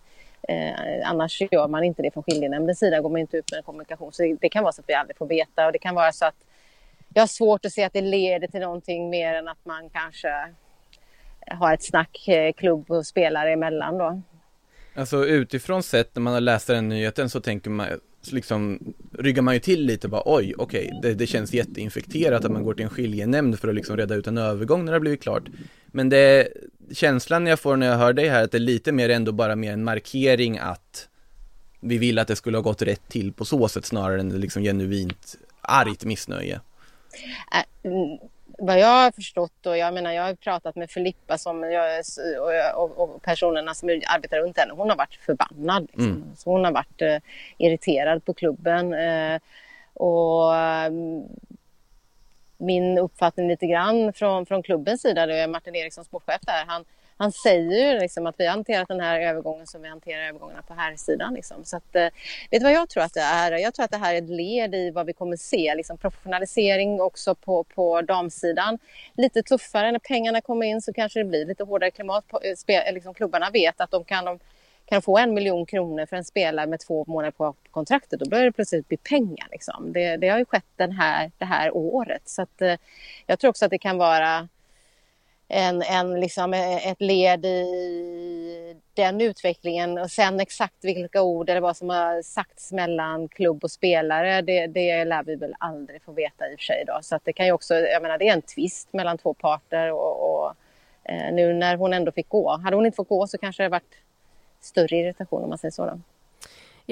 [0.48, 4.12] eh, annars gör man inte det från skiljenämndens sida, går man inte ut med kommunikation.
[4.12, 6.12] Så det, det kan vara så att vi aldrig får veta och det kan vara
[6.12, 6.44] så att
[7.14, 10.28] jag har svårt att se att det leder till någonting mer än att man kanske
[11.46, 14.22] har ett snack eh, klubb och spelare emellan då.
[14.94, 17.86] Alltså utifrån sett när man har läst den nyheten så tänker man
[18.30, 22.52] liksom ryggar man ju till lite bara oj, okej, okay, det, det, känns jätteinfekterat att
[22.52, 25.00] man går till en skiljenämnd för att liksom reda ut en övergång när det har
[25.00, 25.42] blivit klart.
[25.86, 26.48] Men det,
[26.92, 29.56] känslan jag får när jag hör dig här, att det är lite mer ändå bara
[29.56, 31.08] mer en markering att
[31.80, 34.62] vi vill att det skulle ha gått rätt till på så sätt snarare än liksom
[34.62, 36.60] genuint argt missnöje.
[37.52, 37.90] Äh,
[38.58, 42.02] vad jag har förstått och jag menar jag har pratat med Filippa som jag,
[42.74, 44.72] och, och, personerna som arbetar runt henne.
[44.72, 45.82] Hon har varit förbannad.
[45.82, 46.04] Liksom.
[46.04, 46.36] Mm.
[46.36, 47.16] Så hon har varit eh,
[47.58, 48.94] irriterad på klubben.
[48.94, 49.40] Eh,
[49.94, 51.22] och mm,
[52.56, 56.84] min uppfattning lite grann från, från klubbens sida, det är Martin Eriksson, sportchef där, han,
[57.20, 60.62] han säger ju liksom att vi har hanterat den här övergången som vi hanterar övergångarna
[60.62, 61.34] på här sidan.
[61.34, 61.64] Liksom.
[61.64, 62.08] Så att, eh,
[62.50, 63.52] vet du vad jag tror att det är?
[63.52, 67.00] Jag tror att det här är ett led i vad vi kommer se, liksom professionalisering
[67.00, 68.78] också på, på damsidan.
[69.14, 72.28] Lite tuffare, när pengarna kommer in så kanske det blir lite hårdare klimat.
[72.28, 74.38] På, eh, eh liksom klubbarna vet att de kan, de
[74.86, 78.44] kan få en miljon kronor för en spelare med två månader på kontraktet, då börjar
[78.44, 79.48] det plötsligt bli pengar.
[79.50, 79.92] Liksom.
[79.92, 82.22] Det, det har ju skett den här, det här året.
[82.24, 82.74] Så att, eh,
[83.26, 84.48] jag tror också att det kan vara
[85.52, 89.98] en, en, liksom eh, ett led i den utvecklingen.
[89.98, 94.66] Och sen exakt vilka ord eller vad som har sagts mellan klubb och spelare, det,
[94.66, 96.84] det lär vi väl aldrig få veta i och för sig.
[96.86, 96.98] Då.
[97.02, 99.92] Så att det kan ju också, jag menar det är en tvist mellan två parter
[99.92, 100.54] och, och
[101.04, 102.56] eh, nu när hon ändå fick gå.
[102.56, 103.94] Hade hon inte fått gå så kanske det varit
[104.60, 105.86] större irritation om man säger så.
[105.86, 106.00] Då.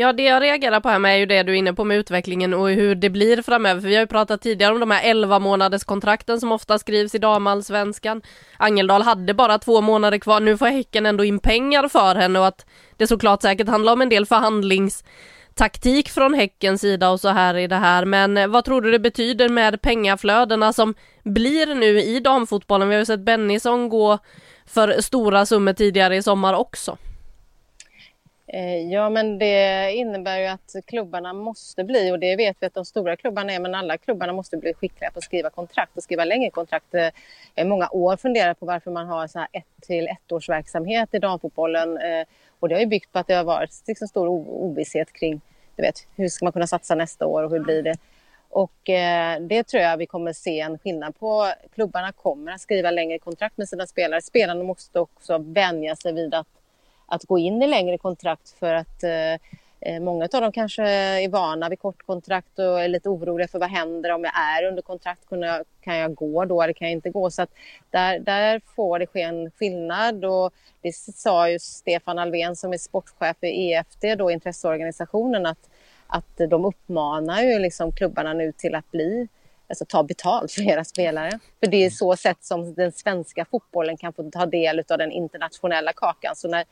[0.00, 1.96] Ja, det jag reagerar på här med är ju det du är inne på med
[1.96, 3.80] utvecklingen och hur det blir framöver.
[3.80, 7.14] För vi har ju pratat tidigare om de här 11 månaders kontrakten som ofta skrivs
[7.14, 8.22] i damallsvenskan.
[8.56, 10.40] Angeldal hade bara två månader kvar.
[10.40, 14.02] Nu får Häcken ändå in pengar för henne och att det såklart säkert handlar om
[14.02, 18.04] en del förhandlingstaktik från Häckens sida och så här i det här.
[18.04, 22.88] Men eh, vad tror du det betyder med pengaflödena som blir nu i damfotbollen?
[22.88, 24.18] Vi har ju sett Bennison gå
[24.66, 26.96] för stora summor tidigare i sommar också.
[28.52, 32.74] Eh, ja, men det innebär ju att klubbarna måste bli, och det vet vi att
[32.74, 36.02] de stora klubbarna är, men alla klubbarna måste bli skickliga på att skriva kontrakt och
[36.02, 36.86] skriva längre kontrakt.
[36.90, 37.12] Jag
[37.56, 41.98] har många år funderat på varför man har så här ett till ettårsverksamhet i damfotbollen.
[41.98, 42.26] Eh,
[42.60, 45.40] och det har ju byggt på att det har varit liksom stor ovisshet kring,
[45.76, 47.94] du vet, hur ska man kunna satsa nästa år och hur blir det?
[48.50, 51.52] Och eh, det tror jag vi kommer se en skillnad på.
[51.74, 54.22] Klubbarna kommer att skriva längre kontrakt med sina spelare.
[54.22, 56.57] Spelarna måste också vänja sig vid att
[57.08, 59.32] att gå in i längre kontrakt för att eh,
[59.80, 63.70] eh många av dem kanske är vana vid kortkontrakt och är lite oroliga för vad
[63.70, 65.28] händer om jag är under kontrakt.
[65.28, 67.30] Kan jag, kan jag gå då eller kan jag inte gå?
[67.30, 67.50] Så att
[67.90, 72.78] där, där får det ske en skillnad och det sa ju Stefan Alvén som är
[72.78, 75.68] sportchef i EFD, då intresseorganisationen, att,
[76.06, 79.28] att de uppmanar ju liksom klubbarna nu till att bli
[79.68, 81.38] alltså ta betalt för era spelare.
[81.60, 85.12] För det är så sätt som den svenska fotbollen kan få ta del av den
[85.12, 86.36] internationella kakan.
[86.36, 86.64] Så när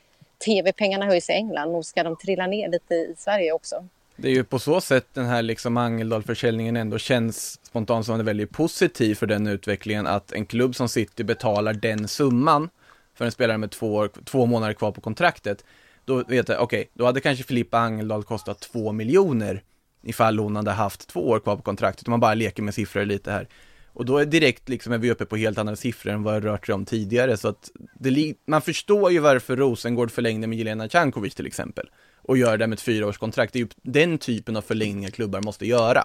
[0.44, 3.88] tv-pengarna höjs i England, nog ska de trilla ner lite i Sverige också.
[4.16, 8.51] Det är ju på så sätt den här liksom Angeldal-försäljningen ändå känns spontant som väldigt
[8.51, 12.68] positiv för den utvecklingen att en klubb som City betalar den summan
[13.14, 15.64] för en spelare med två, år, två månader kvar på kontraktet.
[16.05, 19.62] Då vet jag, okej, okay, då hade kanske Filippa Angeldal kostat två miljoner
[20.03, 23.05] ifall hon hade haft två år kvar på kontraktet, om man bara leker med siffror
[23.05, 23.49] lite här.
[23.97, 26.49] Och då är direkt liksom är vi uppe på helt andra siffror än vad det
[26.49, 30.89] rört sig om tidigare, så att det, man förstår ju varför Rosengård förlängde med Jelena
[30.89, 31.91] Cankovic till exempel,
[32.23, 33.53] och gör det med ett fyraårskontrakt.
[33.53, 36.05] Det är ju den typen av förlängningar klubbar måste göra,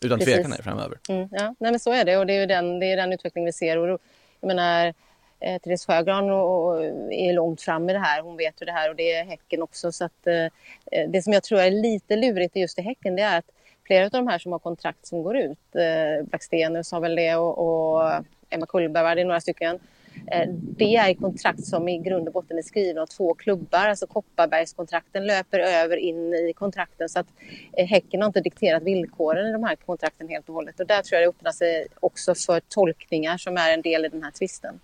[0.00, 0.98] utan tvekan är framöver.
[1.08, 3.12] Mm, ja, nej men så är det och det är ju den, det är den
[3.12, 3.76] utveckling vi ser.
[3.78, 4.00] Och
[4.40, 4.94] jag menar,
[5.40, 8.22] eh, Therese Sjögran och, och är långt fram i det här.
[8.22, 9.92] Hon vet ju det här och det är Häcken också.
[9.92, 13.38] Så att, eh, det som jag tror är lite lurigt just i Häcken det är
[13.38, 13.50] att
[13.90, 17.36] flera av de här som har kontrakt som går ut, eh, Blackstenius har väl det
[17.36, 18.12] och, och
[18.50, 19.78] Emma Kullberg, det är några stycken.
[20.26, 23.88] Eh, det är kontrakt som i grund och botten är skrivna av två klubbar.
[23.88, 27.26] Alltså Kopparbergskontrakten löper över in i kontrakten så att
[27.72, 30.80] eh, Häcken har inte dikterat villkoren i de här kontrakten helt och hållet.
[30.80, 34.08] Och där tror jag det öppnar sig också för tolkningar som är en del i
[34.08, 34.80] den här tvisten.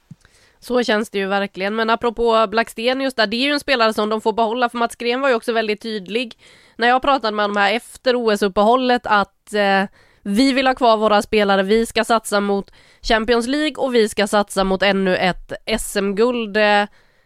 [0.66, 4.08] Så känns det ju verkligen, men apropå Blackstenius där, det är ju en spelare som
[4.08, 6.38] de får behålla, för Mats Gren var ju också väldigt tydlig
[6.76, 9.84] när jag pratade med honom här efter OS-uppehållet att eh,
[10.22, 14.26] vi vill ha kvar våra spelare, vi ska satsa mot Champions League och vi ska
[14.26, 16.56] satsa mot ännu ett SM-guld.
[16.56, 16.84] Eh,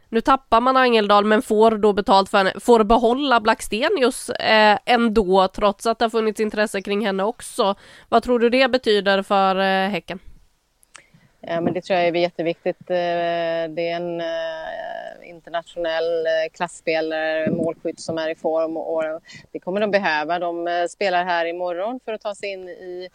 [0.08, 5.48] nu tappar man Angeldal men får då betalt för henne, får behålla Blackstenius eh, ändå
[5.48, 7.74] trots att det har funnits intresse kring henne också.
[8.08, 10.18] Vad tror du det betyder för eh, Häcken?
[11.42, 12.90] Ja, men det tror jag är jätteviktigt.
[12.90, 12.94] Eh,
[13.74, 19.02] det är en eh, internationell eh, klassspelare, målskytt som är i form och
[19.52, 20.38] det kommer de behöva.
[20.38, 23.08] De spelar här imorgon för att ta sig in i,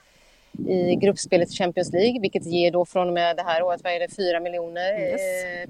[0.67, 3.93] i gruppspelet i Champions League, vilket ger då från och med det här året, vad
[3.93, 5.21] är det, 4 miljoner yes.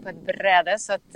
[0.04, 0.80] på ett bräde.
[0.80, 1.16] Så att,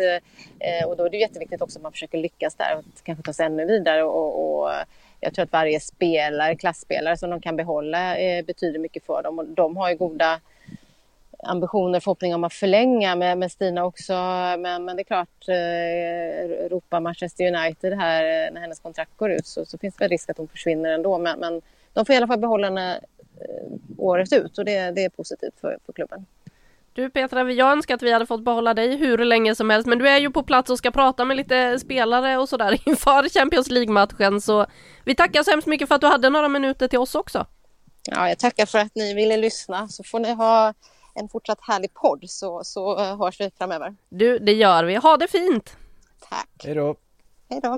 [0.88, 3.46] och då är det jätteviktigt också att man försöker lyckas där och kanske ta sig
[3.46, 4.04] ännu vidare.
[4.04, 4.72] Och, och
[5.20, 8.16] jag tror att varje spelare, klassspelare som de kan behålla
[8.48, 10.40] betyder mycket för dem och de har ju goda
[11.44, 14.14] ambitioner, förhoppningar om att förlänga med, med Stina också.
[14.60, 19.32] Men, men det är klart, eh, Europa Manchester United här eh, när hennes kontrakt går
[19.32, 21.18] ut så, så finns det väl risk att hon försvinner ändå.
[21.18, 21.62] Men, men
[21.94, 23.00] de får i alla fall behålla henne
[23.42, 26.26] eh, året ut och det, det är positivt för, för klubben.
[26.94, 30.00] Du Petra, jag önskar att vi hade fått behålla dig hur länge som helst, men
[30.00, 33.70] du är ju på plats och ska prata med lite spelare och sådär inför Champions
[33.70, 34.66] League-matchen, så
[35.06, 37.46] vi tackar så hemskt mycket för att du hade några minuter till oss också.
[38.04, 40.74] Ja, jag tackar för att ni ville lyssna, så får ni ha
[41.20, 43.96] en fortsatt härlig podd så, så eh, hörs vi framöver.
[44.10, 44.96] Du, det gör vi.
[44.96, 45.78] Ha det fint!
[46.30, 46.50] Tack!
[46.64, 46.96] Hej då!
[47.50, 47.78] Hej då!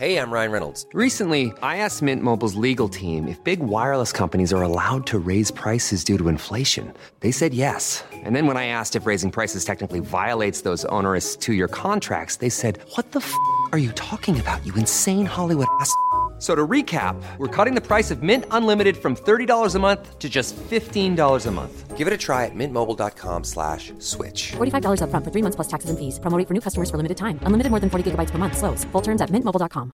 [0.00, 0.86] Hey, I'm Ryan Reynolds.
[0.94, 5.50] Recently, I asked Mint Mobile's legal team if big wireless companies are allowed to raise
[5.50, 6.92] prices due to inflation.
[7.18, 8.04] They said yes.
[8.24, 12.48] And then when I asked if raising prices technically violates those onerous two-year contracts, they
[12.48, 13.32] said, what the f***
[13.72, 15.92] are you talking about, you insane Hollywood ass?"
[16.38, 20.28] So to recap, we're cutting the price of Mint Unlimited from $30 a month to
[20.28, 21.96] just $15 a month.
[21.96, 24.52] Give it a try at mintmobile.com slash switch.
[24.52, 26.20] $45 up front for three months plus taxes and fees.
[26.20, 27.40] Promo for new customers for limited time.
[27.42, 28.56] Unlimited more than 40 gigabytes per month.
[28.56, 28.84] Slows.
[28.92, 29.90] Full terms at mintmobile.com.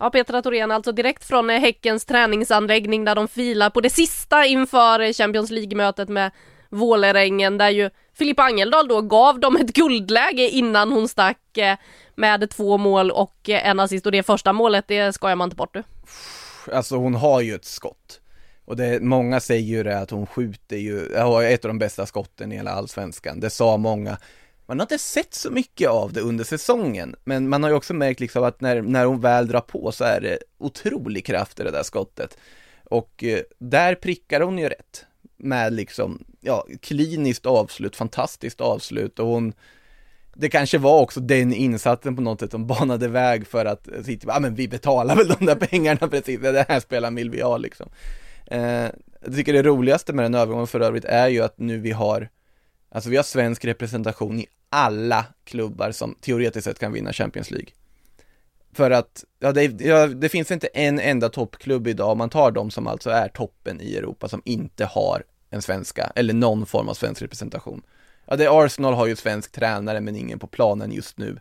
[0.00, 5.12] Ja, Petra Thorén, alltså direkt från Häckens träningsanläggning där de filar på det sista inför
[5.12, 6.30] Champions League-mötet med
[6.70, 11.76] Vålerengen där ju Filippa Angeldal då gav dem ett guldläge innan hon stack eh,
[12.14, 15.56] med två mål och eh, en assist och det första målet, det skojar man inte
[15.56, 15.82] bort du.
[16.72, 18.20] Alltså hon har ju ett skott.
[18.64, 22.06] Och det, många säger ju det att hon skjuter ju, har ett av de bästa
[22.06, 23.40] skotten i hela allsvenskan.
[23.40, 24.18] Det sa många.
[24.66, 27.94] Man har inte sett så mycket av det under säsongen, men man har ju också
[27.94, 31.62] märkt liksom att när, när hon väl drar på så är det otrolig kraft i
[31.62, 32.38] det där skottet.
[32.84, 35.06] Och eh, där prickar hon ju rätt
[35.38, 39.52] med liksom, ja, kliniskt avslut, fantastiskt avslut och hon
[40.40, 44.16] det kanske var också den insatsen på något sätt som banade väg för att ja
[44.26, 47.56] ah, men vi betalar väl de där pengarna precis, det här spelaren vill vi ha
[47.56, 47.88] liksom.
[48.46, 48.86] Eh,
[49.20, 52.28] jag tycker det roligaste med den övergången för övrigt är ju att nu vi har,
[52.90, 57.68] alltså vi har svensk representation i alla klubbar som teoretiskt sett kan vinna Champions League.
[58.78, 62.50] För att, ja det, ja, det finns inte en enda toppklubb idag, om man tar
[62.50, 66.88] de som alltså är toppen i Europa, som inte har en svenska, eller någon form
[66.88, 67.82] av svensk representation.
[68.26, 71.38] Ja, det är Arsenal har ju svensk tränare men ingen på planen just nu.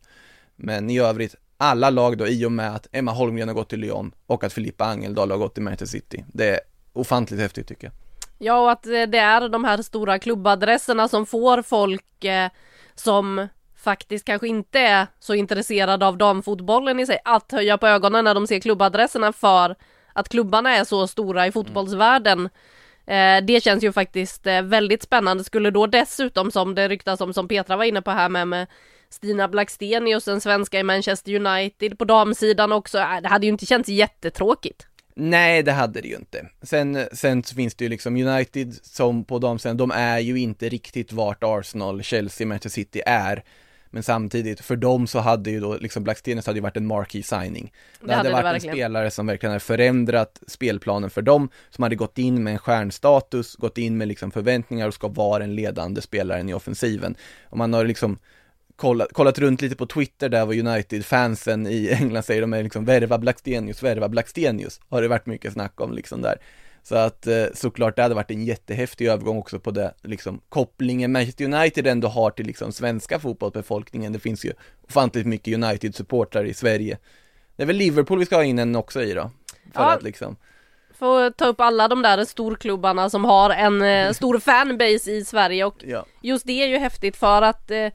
[0.55, 3.79] Men i övrigt, alla lag då, i och med att Emma Holmgren har gått till
[3.79, 6.25] Lyon och att Filippa Angeldal har gått till Manchester City.
[6.33, 6.59] Det är
[6.93, 7.93] ofantligt häftigt tycker jag.
[8.37, 12.49] Ja, och att eh, det är de här stora klubbadresserna som får folk eh,
[12.95, 13.47] som
[13.87, 18.33] faktiskt kanske inte är så intresserade av damfotbollen i sig att höja på ögonen när
[18.33, 19.75] de ser klubbadresserna för
[20.13, 22.49] att klubbarna är så stora i fotbollsvärlden.
[23.05, 25.43] Eh, det känns ju faktiskt eh, väldigt spännande.
[25.43, 28.67] Skulle då dessutom som det ryktas om, som Petra var inne på här med, med
[29.09, 32.97] Stina Blackstenius, den svenska i Manchester United på damsidan också.
[32.97, 34.87] Äh, det hade ju inte känts jättetråkigt.
[35.15, 36.45] Nej, det hade det ju inte.
[36.61, 40.69] Sen, sen så finns det ju liksom United som på damsidan, de är ju inte
[40.69, 43.43] riktigt vart Arsenal, Chelsea, Manchester City är.
[43.89, 47.23] Men samtidigt, för dem så hade ju då liksom Blackstenius hade ju varit en marquee
[47.23, 47.73] signing.
[47.99, 51.83] Det, det hade, hade varit en spelare som verkligen hade förändrat spelplanen för dem, som
[51.83, 55.55] hade gått in med en stjärnstatus, gått in med liksom förväntningar och ska vara den
[55.55, 57.15] ledande spelaren i offensiven.
[57.43, 58.17] Och man har liksom
[58.75, 62.85] kollat, kollat runt lite på Twitter där vad United-fansen i England säger, de är liksom
[62.85, 66.37] värva Blackstenius, värva Blackstenius, har det varit mycket snack om liksom där.
[66.87, 71.11] Så att eh, såklart det hade varit en jättehäftig övergång också på det, liksom kopplingen
[71.11, 74.13] Manchester United ändå har till liksom svenska fotbollsbefolkningen.
[74.13, 74.53] Det finns ju
[74.87, 76.97] ofantligt mycket United-supportrar i Sverige.
[77.55, 79.31] Det är väl Liverpool vi ska ha in en också i då?
[79.73, 79.93] För ja.
[79.93, 80.35] att liksom
[80.99, 85.65] Få ta upp alla de där storklubbarna som har en eh, stor fanbase i Sverige
[85.65, 86.05] och ja.
[86.21, 87.87] just det är ju häftigt för att eh,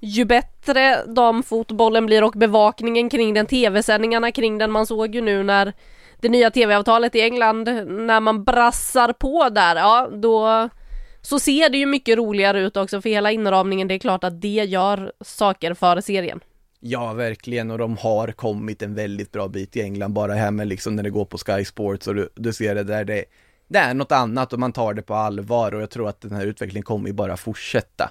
[0.00, 5.42] ju bättre damfotbollen blir och bevakningen kring den, tv-sändningarna kring den, man såg ju nu
[5.42, 5.72] när
[6.22, 10.68] det nya tv-avtalet i England, när man brassar på där, ja då
[11.22, 14.40] så ser det ju mycket roligare ut också för hela inramningen, det är klart att
[14.40, 16.40] det gör saker för serien.
[16.80, 20.68] Ja, verkligen, och de har kommit en väldigt bra bit i England, bara här med
[20.68, 23.24] liksom när det går på Sky Sports och du, du ser det där, det,
[23.68, 26.32] det är något annat och man tar det på allvar och jag tror att den
[26.32, 28.10] här utvecklingen kommer ju bara fortsätta.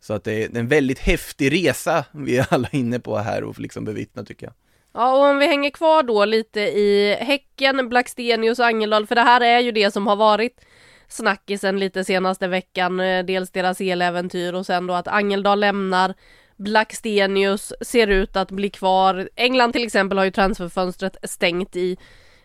[0.00, 3.60] Så att det är en väldigt häftig resa vi är alla inne på här och
[3.60, 4.54] liksom bevittna tycker jag.
[4.94, 9.20] Ja, och om vi hänger kvar då lite i Häcken, Blackstenius och Angeldal, för det
[9.20, 10.60] här är ju det som har varit
[11.08, 16.14] snackisen lite senaste veckan, eh, dels deras eläventyr och sen då att Angeldal lämnar,
[16.56, 19.28] Blackstenius ser ut att bli kvar.
[19.36, 21.96] England till exempel har ju transferfönstret stängt i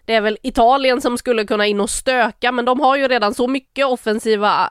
[0.06, 3.34] det är väl Italien som skulle kunna in och stöka, men de har ju redan
[3.34, 4.70] så mycket offensiva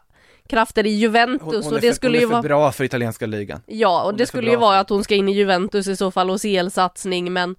[0.48, 2.36] krafter i Juventus hon, hon och det för, skulle ju vara...
[2.36, 3.60] Hon är för bra för italienska ligan.
[3.66, 6.10] Ja, och hon det skulle ju vara att hon ska in i Juventus i så
[6.10, 7.56] fall och CL-satsning, men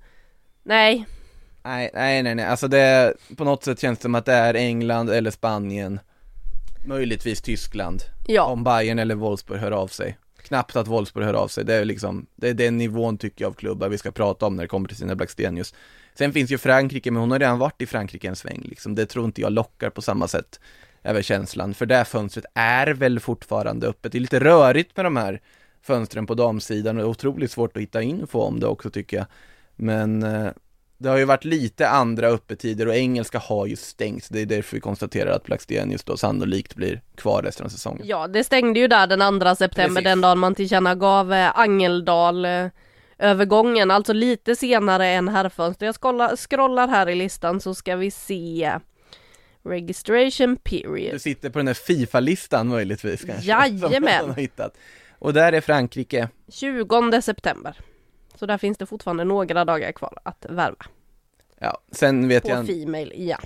[0.69, 1.05] nej.
[1.63, 4.53] Nej, nej, nej, nej, alltså det, på något sätt känns det som att det är
[4.53, 5.99] England eller Spanien,
[6.86, 8.43] möjligtvis Tyskland, ja.
[8.43, 10.17] om Bayern eller Wolfsburg hör av sig.
[10.43, 13.49] Knappt att Wolfsburg hör av sig, det är liksom, det är den nivån tycker jag
[13.49, 15.73] av klubbar vi ska prata om när det kommer till sina Blackstenius.
[16.17, 19.05] Sen finns ju Frankrike, men hon har redan varit i Frankrike en sväng liksom, det
[19.05, 20.60] tror inte jag lockar på samma sätt
[21.03, 24.12] över känslan, för det fönstret är väl fortfarande öppet.
[24.12, 25.41] Det är lite rörigt med de här
[25.82, 29.17] fönstren på damsidan och det är otroligt svårt att hitta info om det också tycker
[29.17, 29.25] jag.
[29.79, 30.51] Men eh,
[30.97, 34.75] det har ju varit lite andra öppettider och engelska har ju stängt, det är därför
[34.75, 38.01] vi konstaterar att Blackstenius då sannolikt blir kvar resten av säsongen.
[38.07, 40.03] Ja, det stängde ju där den 2 september, Precis.
[40.03, 42.45] den dagen man tillkännagav eh, Angeldal
[43.19, 45.85] övergången, alltså lite senare än herrfönster.
[45.85, 48.79] Jag scrollar, scrollar här i listan så ska vi se.
[49.63, 51.13] Registration period.
[51.13, 53.47] Du sitter på den där Fifa-listan möjligtvis kanske?
[53.47, 54.33] Jajamän!
[54.37, 54.77] hittat.
[55.19, 56.29] Och där är Frankrike?
[56.51, 57.77] 20 september.
[58.39, 60.86] Så där finns det fortfarande några dagar kvar att värva.
[61.60, 62.60] Ja, sen vet på jag...
[62.60, 63.38] På Female, ja.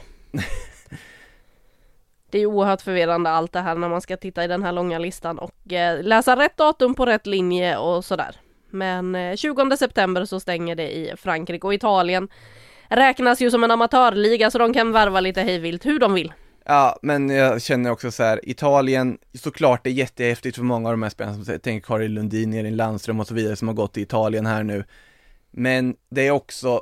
[2.29, 4.99] det är oerhört förvirrande allt det här när man ska titta i den här långa
[4.99, 8.35] listan och eh, läsa rätt datum på rätt linje och sådär.
[8.69, 12.29] Men eh, 20 september så stänger det i Frankrike och Italien
[12.89, 16.33] räknas ju som en amatörliga så de kan värva lite hejvilt hur de vill.
[16.65, 20.93] Ja, men jag känner också så här, Italien, såklart det är jättehäftigt för många av
[20.93, 23.93] de här spelarna som tänker Karin Lundin, Elin Landström och så vidare som har gått
[23.93, 24.83] till Italien här nu.
[25.51, 26.81] Men det är också,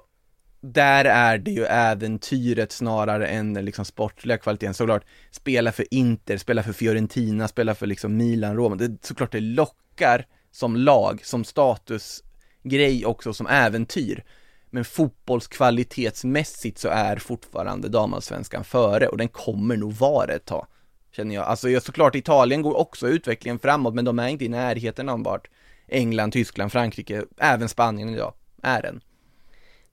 [0.62, 4.74] där är det ju äventyret snarare än liksom sportliga kvaliteten.
[4.74, 8.76] Såklart, spela för Inter, spela för Fiorentina, spela för liksom Milan, Roma.
[8.76, 14.24] Det, såklart det lockar som lag, som statusgrej också, som äventyr
[14.72, 20.68] men fotbollskvalitetsmässigt så är fortfarande damallsvenskan före och den kommer nog vara ett tag.
[21.16, 21.46] Känner jag.
[21.46, 25.48] Alltså såklart Italien går också utvecklingen framåt men de är inte i närheten av vart
[25.88, 29.02] England, Tyskland, Frankrike, även Spanien idag är den.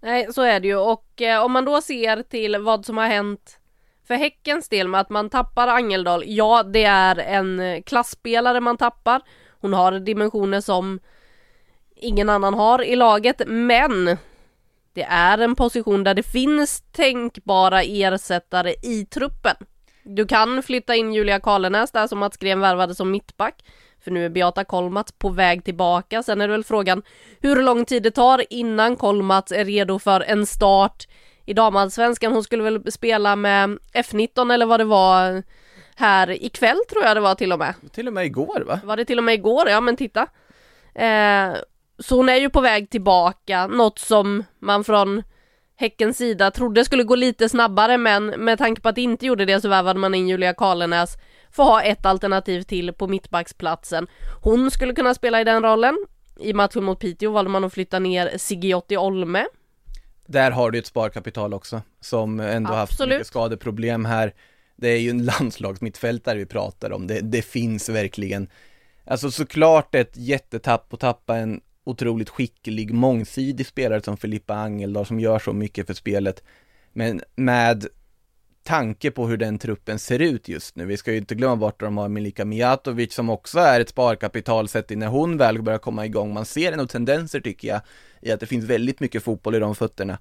[0.00, 3.06] Nej, så är det ju och eh, om man då ser till vad som har
[3.06, 3.58] hänt
[4.06, 8.76] för Häckens del med att man tappar Angeldal, ja det är en eh, klassspelare man
[8.76, 9.22] tappar.
[9.60, 11.00] Hon har dimensioner som
[11.96, 14.16] ingen annan har i laget, men
[14.92, 19.56] det är en position där det finns tänkbara ersättare i truppen.
[20.02, 23.64] Du kan flytta in Julia Karlenäs där som Mats Gren värvade som mittback.
[24.04, 26.22] För nu är Beata Kolmats på väg tillbaka.
[26.22, 27.02] Sen är det väl frågan
[27.40, 31.08] hur lång tid det tar innan Kolmats är redo för en start
[31.46, 32.32] i damallsvenskan.
[32.32, 35.42] Hon skulle väl spela med F19 eller vad det var
[35.96, 37.74] här ikväll tror jag det var till och med.
[37.92, 38.80] Till och med igår va?
[38.84, 39.68] Var det till och med igår?
[39.68, 40.26] Ja men titta.
[40.94, 41.52] Eh,
[41.98, 45.22] så hon är ju på väg tillbaka, något som man från
[45.76, 49.44] Häckens sida trodde skulle gå lite snabbare men med tanke på att det inte gjorde
[49.44, 51.16] det så vävade man in Julia Karlenäs
[51.50, 54.06] för att ha ett alternativ till på mittbacksplatsen.
[54.42, 55.96] Hon skulle kunna spela i den rollen.
[56.40, 59.46] I matchen mot Piteå valde man att flytta ner Sigiotti Olme.
[60.26, 64.34] Där har du ett sparkapital också, som ändå haft mycket skadeproblem här.
[64.76, 68.48] Det är ju en landslagsmittfältare vi pratar om, det, det finns verkligen
[69.10, 75.20] Alltså såklart ett jättetapp att tappa en otroligt skicklig, mångsidig spelare som Filippa Angeldal som
[75.20, 76.42] gör så mycket för spelet.
[76.92, 77.86] Men med
[78.62, 81.82] tanke på hur den truppen ser ut just nu, vi ska ju inte glömma bort
[81.82, 85.78] att de har Milika Mijatovic som också är ett sparkapital sett när hon väl börjar
[85.78, 86.34] komma igång.
[86.34, 87.80] Man ser ändå tendenser tycker jag
[88.22, 90.18] i att det finns väldigt mycket fotboll i de fötterna.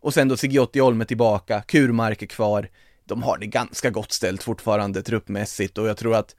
[0.00, 2.68] Och sen då Sigiotti Olme tillbaka, Kurmark är kvar.
[3.04, 6.36] De har det ganska gott ställt fortfarande truppmässigt och jag tror att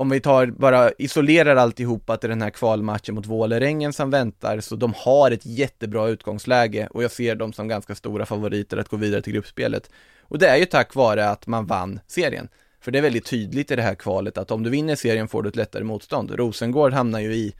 [0.00, 4.76] om vi tar, bara isolerar alltihopa till den här kvalmatchen mot Vålerengen som väntar, så
[4.76, 8.96] de har ett jättebra utgångsläge och jag ser dem som ganska stora favoriter att gå
[8.96, 9.90] vidare till gruppspelet.
[10.22, 12.48] Och det är ju tack vare att man vann serien.
[12.80, 15.42] För det är väldigt tydligt i det här kvalet att om du vinner serien får
[15.42, 16.30] du ett lättare motstånd.
[16.30, 17.54] Rosengård hamnar ju i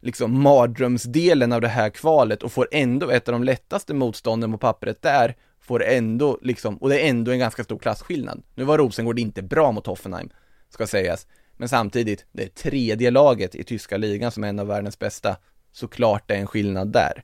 [0.00, 4.58] liksom mardrömsdelen av det här kvalet och får ändå ett av de lättaste motstånden på
[4.58, 8.42] pappret där, får ändå liksom, och det är ändå en ganska stor klasskillnad.
[8.54, 10.30] Nu var Rosengård inte bra mot Hoffenheim,
[10.70, 11.26] ska sägas,
[11.56, 15.36] men samtidigt, det är tredje laget i tyska ligan som är en av världens bästa.
[15.72, 17.22] Såklart det är en skillnad där.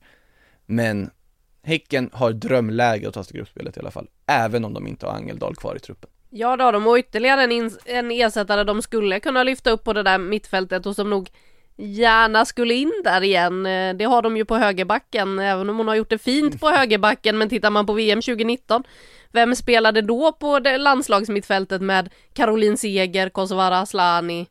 [0.66, 1.10] Men
[1.64, 4.08] Häcken har drömläge att ta sig till gruppspelet i alla fall.
[4.26, 6.10] Även om de inte har Angeldal kvar i truppen.
[6.30, 10.02] Ja då, de har ytterligare en, en ersättare de skulle kunna lyfta upp på det
[10.02, 11.30] där mittfältet och som nog
[11.76, 13.66] gärna skulle in där igen.
[13.66, 16.68] Eh, Det har de ju på högerbacken, även om hon har gjort det fint på
[16.76, 17.38] högerbacken.
[17.38, 18.84] Men tittar man på VM 2019,
[19.32, 24.46] vem spelade då på landslagsmittfältet med Caroline Seger, Kosovare Asllani?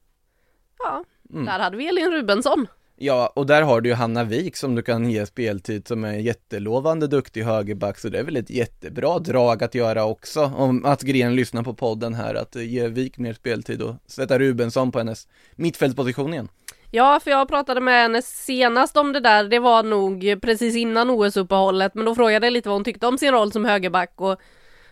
[0.79, 2.67] Ja, där hade vi Elin Rubensson.
[3.03, 6.13] Ja, och där har du ju Hanna Wik som du kan ge speltid som är
[6.13, 11.01] jättelovande duktig högerback, så det är väl ett jättebra drag att göra också, om att
[11.01, 15.27] Gren lyssnar på podden här, att ge Wik mer speltid och sätta Rubensson på hennes
[15.55, 16.49] mittfältsposition igen.
[16.91, 21.09] Ja, för jag pratade med henne senast om det där, det var nog precis innan
[21.09, 24.39] OS-uppehållet, men då frågade jag lite vad hon tyckte om sin roll som högerback och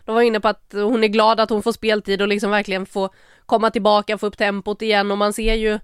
[0.10, 2.86] de var inne på att hon är glad att hon får speltid och liksom verkligen
[2.86, 3.10] få
[3.46, 5.80] komma tillbaka, få upp tempot igen och man ser ju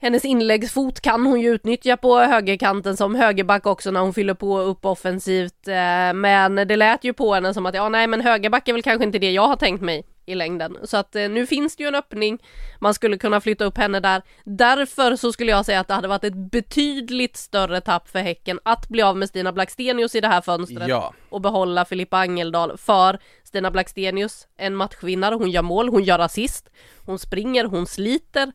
[0.00, 4.58] hennes inläggsfot kan hon ju utnyttja på högerkanten som högerback också när hon fyller på
[4.58, 5.68] upp offensivt.
[5.68, 8.82] Eh, men det lät ju på henne som att ja, nej, men högerback är väl
[8.82, 10.76] kanske inte det jag har tänkt mig i längden.
[10.84, 12.38] Så att eh, nu finns det ju en öppning.
[12.80, 14.22] Man skulle kunna flytta upp henne där.
[14.44, 18.60] Därför så skulle jag säga att det hade varit ett betydligt större tapp för Häcken
[18.62, 21.14] att bli av med Stina Blackstenius i det här fönstret Ja.
[21.28, 26.68] och behålla Filippa Angeldal för Stina Blackstenius, en matchvinnare, hon gör mål, hon gör assist,
[27.06, 28.52] hon springer, hon sliter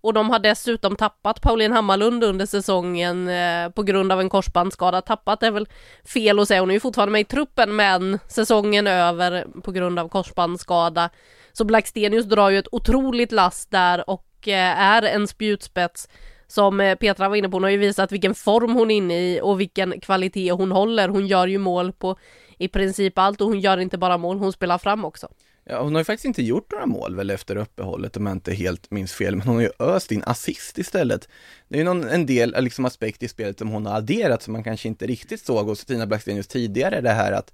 [0.00, 5.00] och de har dessutom tappat Pauline Hammarlund under säsongen eh, på grund av en korsbandsskada.
[5.00, 5.68] Tappat är väl
[6.04, 9.98] fel att säga, hon är ju fortfarande med i truppen men säsongen över på grund
[9.98, 11.10] av korsbandsskada.
[11.52, 16.08] Så Blackstenius drar ju ett otroligt last där och eh, är en spjutspets
[16.46, 19.18] som eh, Petra var inne på, hon har ju visat vilken form hon är inne
[19.18, 21.08] i och vilken kvalitet hon håller.
[21.08, 22.16] Hon gör ju mål på
[22.58, 25.28] i princip allt och hon gör inte bara mål, hon spelar fram också.
[25.70, 28.52] Ja, hon har ju faktiskt inte gjort några mål väl efter uppehållet om jag inte
[28.52, 31.28] helt minns fel, men hon har ju öst in assist istället.
[31.68, 34.42] Det är ju någon, en del eh, liksom aspekt i spelet som hon har adderat
[34.42, 37.52] som man kanske inte riktigt såg hos Tina Blackstenius tidigare, det här att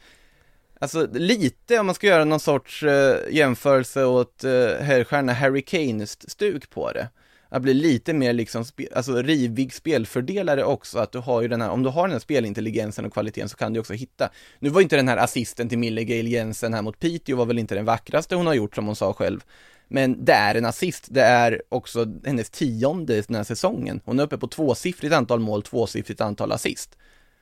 [0.78, 4.50] Alltså lite om man ska göra någon sorts eh, jämförelse åt eh,
[4.80, 7.08] herrstjärna Harry Kane-stuk på det.
[7.48, 11.60] Att bli lite mer liksom, spe, alltså rivig spelfördelare också, att du har ju den
[11.60, 14.30] här, om du har den här spelintelligensen och kvaliteten så kan du också hitta.
[14.58, 17.58] Nu var inte den här assisten till Mille Gail Jensen här mot Piteå var väl
[17.58, 19.40] inte den vackraste hon har gjort som hon sa själv.
[19.88, 24.00] Men det är en assist, det är också hennes tionde den här säsongen.
[24.04, 26.96] Hon är uppe på tvåsiffrigt antal mål, tvåsiffrigt antal assist.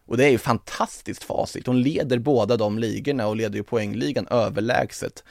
[0.07, 1.67] Och det är ju fantastiskt facit.
[1.67, 5.25] Hon leder båda de ligorna och leder ju poängligan överlägset.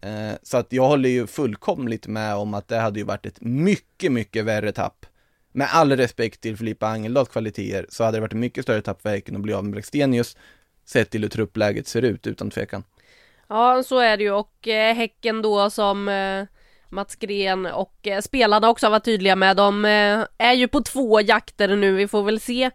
[0.00, 3.40] Eh, så att jag håller ju fullkomligt med om att det hade ju varit ett
[3.40, 5.06] mycket, mycket värre tapp.
[5.52, 9.02] Med all respekt till Filippa Angeldals kvaliteter så hade det varit ett mycket större tapp
[9.02, 10.36] för Häcken att bli av med Blackstenius
[10.84, 12.84] sett till hur truppläget ser ut utan tvekan.
[13.48, 16.44] Ja, så är det ju och eh, Häcken då som eh,
[16.90, 19.56] Mats Gren och spelarna också var tydliga med.
[19.56, 19.84] De
[20.38, 21.92] är ju på två jakter nu.
[21.92, 22.70] Vi får väl se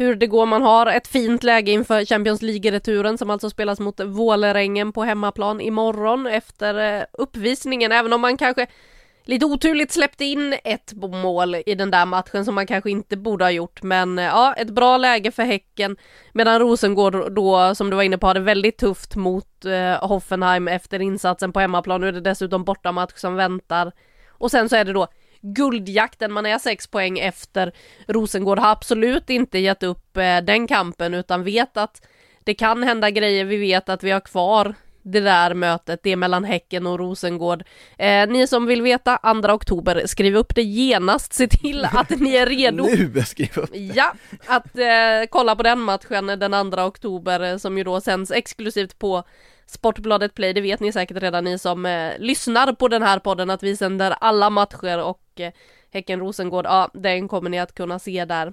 [0.00, 0.46] hur det går.
[0.46, 5.60] Man har ett fint läge inför Champions League-returen som alltså spelas mot Vålerengen på hemmaplan
[5.60, 7.92] imorgon efter eh, uppvisningen.
[7.92, 8.66] Även om man kanske
[9.24, 13.44] lite oturligt släppte in ett mål i den där matchen som man kanske inte borde
[13.44, 13.82] ha gjort.
[13.82, 15.96] Men eh, ja, ett bra läge för Häcken.
[16.32, 21.02] Medan Rosengård då, som du var inne på, hade väldigt tufft mot eh, Hoffenheim efter
[21.02, 22.00] insatsen på hemmaplan.
[22.00, 23.92] Nu är det dessutom bortamatch som väntar.
[24.28, 25.06] Och sen så är det då
[25.42, 27.72] guldjakten, man är sex poäng efter.
[28.06, 32.06] Rosengård har absolut inte gett upp eh, den kampen utan vet att
[32.44, 33.44] det kan hända grejer.
[33.44, 37.64] Vi vet att vi har kvar det där mötet, det mellan Häcken och Rosengård.
[37.98, 42.36] Eh, ni som vill veta, 2 oktober, skriv upp det genast, se till att ni
[42.36, 42.84] är redo.
[43.14, 43.78] nu skriv upp det.
[43.78, 44.12] Ja,
[44.46, 48.98] att eh, kolla på den matchen den 2 oktober eh, som ju då sänds exklusivt
[48.98, 49.24] på
[49.70, 53.50] Sportbladet Play, det vet ni säkert redan ni som eh, lyssnar på den här podden
[53.50, 55.52] att vi sänder alla matcher och eh,
[55.92, 58.52] Häcken-Rosengård, ja den kommer ni att kunna se där.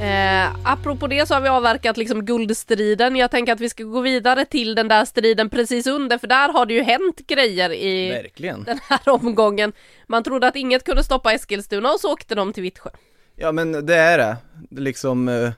[0.00, 3.16] Eh, apropå det så har vi avverkat liksom guldstriden.
[3.16, 6.48] Jag tänker att vi ska gå vidare till den där striden precis under, för där
[6.52, 8.64] har det ju hänt grejer i Verkligen.
[8.64, 9.72] den här omgången.
[10.06, 12.90] Man trodde att inget kunde stoppa Eskilstuna och så åkte de till Vittsjö.
[13.36, 14.36] Ja men det är det.
[14.70, 15.50] liksom, eh,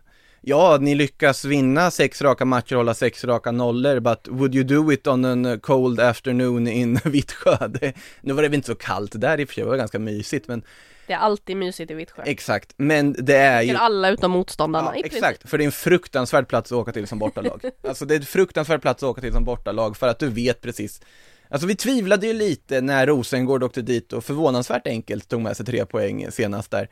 [0.42, 4.64] ja ni lyckas vinna sex raka matcher och hålla sex raka nollor, but would you
[4.64, 7.68] do it on a cold afternoon in Vittsjö?
[7.68, 9.76] Det, nu var det väl inte så kallt där i och för sig, det var
[9.76, 10.62] ganska mysigt men
[11.06, 12.22] Det är alltid mysigt i Vittsjö.
[12.26, 15.72] exakt, men det är ju Tycker alla utom motståndarna Ja, exakt, för det är en
[15.72, 17.62] fruktansvärd plats att åka till som bortalag.
[17.88, 20.60] Alltså det är en fruktansvärd plats att åka till som bortalag för att du vet
[20.60, 21.00] precis
[21.48, 25.66] Alltså vi tvivlade ju lite när Rosengård åkte dit och förvånansvärt enkelt tog med sig
[25.66, 26.88] tre poäng senast där.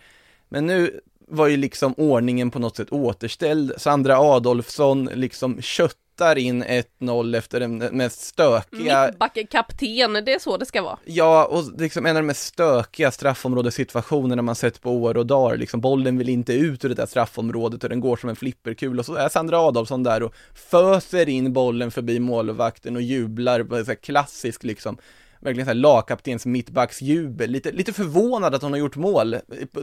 [0.49, 1.01] Men nu
[1.31, 3.73] var ju liksom ordningen på något sätt återställd.
[3.77, 10.67] Sandra Adolfsson liksom köttar in 1-0 efter den mest stökiga Mittbackekapten, det är så det
[10.67, 10.99] ska vara.
[11.05, 15.57] Ja, och liksom en av de mest stökiga straffområdessituationerna man sett på år och dagar,
[15.57, 18.99] liksom bollen vill inte ut ur det där straffområdet och den går som en flipperkul
[18.99, 23.91] och så är Sandra Adolfsson där och föser in bollen förbi målvakten och jublar så
[23.91, 24.99] här klassiskt liksom
[25.41, 29.37] verkligen så här lagkaptens mittbacksjubel, lite, lite förvånad att hon har gjort mål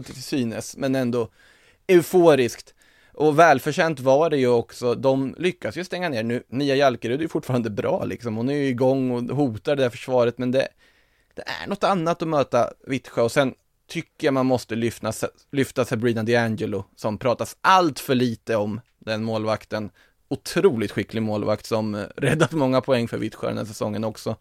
[0.06, 1.30] till synes, men ändå
[1.88, 2.74] euforiskt.
[3.14, 7.24] Och välförtjänt var det ju också, de lyckas ju stänga ner nu, Mia Jalkerud är
[7.24, 10.68] ju fortfarande bra liksom, hon är ju igång och hotar det där försvaret, men det,
[11.34, 13.54] det är något annat att möta Vittsjö och sen
[13.88, 15.14] tycker jag man måste lyfta,
[15.52, 19.90] lyfta Sabrina DiAngelo som pratas allt för lite om, den målvakten.
[20.30, 24.36] Otroligt skicklig målvakt som eh, räddat många poäng för Vittsjö den här säsongen också.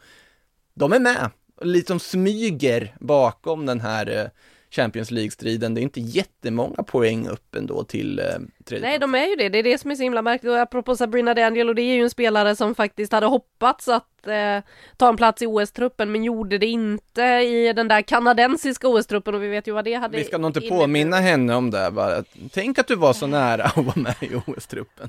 [0.79, 4.27] De är med, lite som smyger bakom den här eh,
[4.71, 5.75] Champions League-striden.
[5.75, 8.25] Det är inte jättemånga poäng upp ändå till eh,
[8.65, 9.49] tredje Nej, de är ju det.
[9.49, 10.51] Det är det som är så himla märkligt.
[10.51, 14.59] Och apropå Sabrina D'Angelo, det är ju en spelare som faktiskt hade hoppats att eh,
[14.97, 19.43] ta en plats i OS-truppen, men gjorde det inte i den där kanadensiska OS-truppen och
[19.43, 22.25] vi vet ju vad det hade Vi ska nog inte påminna henne om det bara.
[22.53, 25.09] Tänk att du var så nära att vara med i OS-truppen.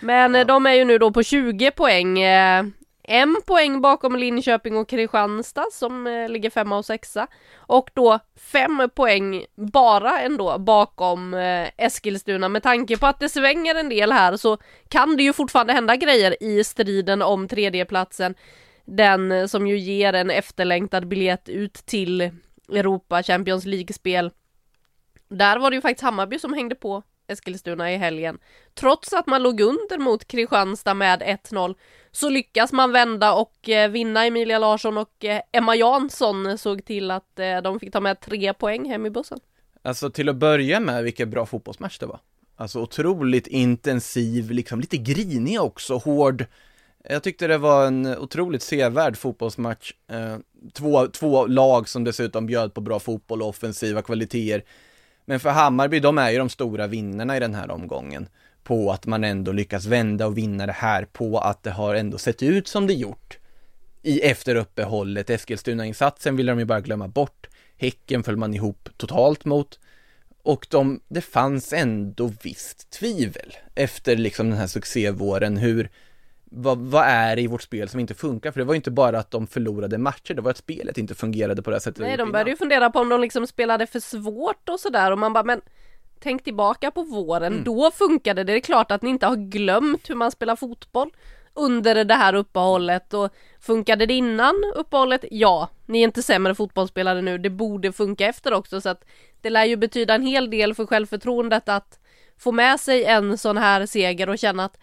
[0.00, 2.20] Men eh, de är ju nu då på 20 poäng.
[2.20, 2.64] Eh,
[3.02, 7.26] en poäng bakom Linköping och Kristianstad som eh, ligger femma och sexa.
[7.56, 12.48] Och då fem poäng bara ändå bakom eh, Eskilstuna.
[12.48, 15.96] Med tanke på att det svänger en del här så kan det ju fortfarande hända
[15.96, 18.34] grejer i striden om tredjeplatsen.
[18.84, 22.30] Den eh, som ju ger en efterlängtad biljett ut till
[22.72, 24.30] Europa Champions League-spel.
[25.28, 28.38] Där var det ju faktiskt Hammarby som hängde på Eskilstuna i helgen.
[28.74, 31.74] Trots att man låg under mot Kristianstad med 1-0
[32.12, 34.26] så lyckas man vända och eh, vinna.
[34.26, 38.54] Emilia Larsson och eh, Emma Jansson såg till att eh, de fick ta med tre
[38.54, 39.38] poäng hem i bussen.
[39.82, 42.20] Alltså till att börja med, vilken bra fotbollsmatch det var.
[42.56, 46.44] Alltså otroligt intensiv, liksom lite grinig också, hård.
[47.08, 49.92] Jag tyckte det var en otroligt sevärd fotbollsmatch.
[50.72, 54.64] Två, två lag som dessutom bjöd på bra fotboll och offensiva kvaliteter.
[55.24, 58.28] Men för Hammarby, de är ju de stora vinnarna i den här omgången.
[58.62, 62.18] På att man ändå lyckas vända och vinna det här, på att det har ändå
[62.18, 63.38] sett ut som det gjort.
[64.02, 67.46] I efter uppehållet, Eskilstuna-insatsen ville de ju bara glömma bort.
[67.76, 69.78] Häcken föll man ihop totalt mot.
[70.42, 75.90] Och de, det fanns ändå visst tvivel efter liksom den här succévåren hur
[76.52, 78.52] vad, vad är det i vårt spel som inte funkar?
[78.52, 81.14] För det var ju inte bara att de förlorade matcher, det var att spelet inte
[81.14, 82.00] fungerade på det sättet.
[82.00, 85.18] Nej, de började ju fundera på om de liksom spelade för svårt och sådär och
[85.18, 85.60] man bara men
[86.22, 87.64] Tänk tillbaka på våren, Mm.
[87.64, 88.52] då funkade det.
[88.52, 91.10] Det är klart att ni inte har glömt hur man spelar fotboll
[91.54, 93.28] under det här uppehållet och
[93.60, 95.24] funkade det innan uppehållet?
[95.30, 97.38] Ja, ni är inte sämre fotbollsspelare nu.
[97.38, 99.04] Det borde funka efter också så att
[99.40, 101.98] det lär ju betyda en hel del för självförtroendet att
[102.38, 104.78] få med sig en sån här seger och känna att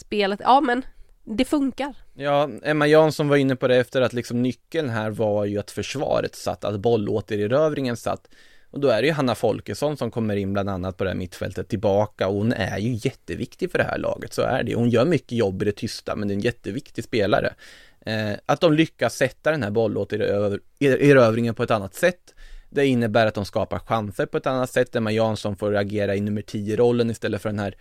[0.00, 0.84] spelet, ja men
[1.24, 1.94] det funkar.
[2.14, 5.70] Ja, Emma Jansson var inne på det efter att liksom nyckeln här var ju att
[5.70, 8.28] försvaret satt, att bollåtererövringen satt.
[8.72, 11.16] Och då är det ju Hanna Folkesson som kommer in bland annat på det här
[11.16, 14.74] mittfältet tillbaka och hon är ju jätteviktig för det här laget, så är det.
[14.74, 17.54] Hon gör mycket jobb i det tysta, men det är en jätteviktig spelare.
[18.00, 22.34] Eh, att de lyckas sätta den här bollåterövringen på ett annat sätt.
[22.70, 24.96] Det innebär att de skapar chanser på ett annat sätt.
[24.96, 27.76] Emma Jansson får agera i nummer 10-rollen istället för den här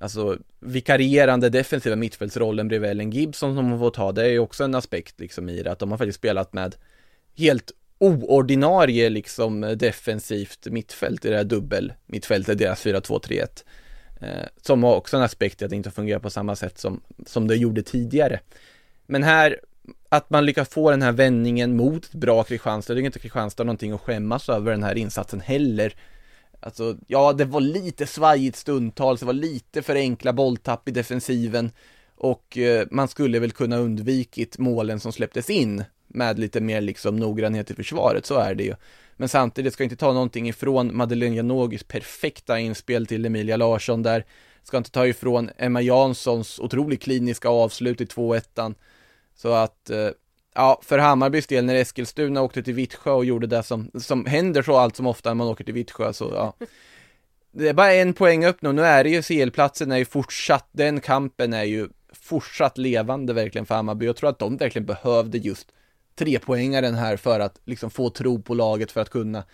[0.00, 4.12] alltså vikarierande defensiva mittfältsrollen bredvid Ellen Gibson som hon får ta.
[4.12, 6.76] Det är ju också en aspekt liksom i det, att de har faktiskt spelat med
[7.36, 7.72] helt
[8.02, 13.64] oordinarie liksom eh, defensivt mittfält i det här dubbel mittfältet, deras 4-2-3-1.
[14.20, 14.28] Eh,
[14.62, 17.48] som har också en aspekt i att det inte fungerar på samma sätt som, som
[17.48, 18.40] det gjorde tidigare.
[19.06, 19.60] Men här,
[20.08, 23.64] att man lyckas få den här vändningen mot ett bra Kristianstad, det är inte Kristianstad
[23.64, 25.94] någonting att skämmas över den här insatsen heller.
[26.60, 31.70] Alltså, ja, det var lite svajigt stundtals, det var lite för enkla bolltapp i defensiven
[32.16, 35.84] och eh, man skulle väl kunna undvikit målen som släpptes in
[36.14, 38.74] med lite mer liksom noggrannhet i försvaret, så är det ju.
[39.16, 44.24] Men samtidigt ska inte ta någonting ifrån Madeleine Janogis perfekta inspel till Emilia Larsson där,
[44.62, 48.74] ska inte ta ifrån Emma Janssons otroligt kliniska avslut i 2-1.
[49.34, 50.08] Så att, eh,
[50.54, 54.62] ja, för Hammarbys del när Eskilstuna åkte till Vittsjö och gjorde det som, som händer
[54.62, 56.54] så allt som ofta när man åker till Vittsjö, så ja.
[57.54, 60.68] Det är bara en poäng upp nu, nu är det ju CL-platsen är ju fortsatt,
[60.72, 64.06] den kampen är ju fortsatt levande verkligen för Hammarby.
[64.06, 65.68] Jag tror att de verkligen behövde just
[66.14, 69.44] trepoängaren här för att liksom få tro på laget för att kunna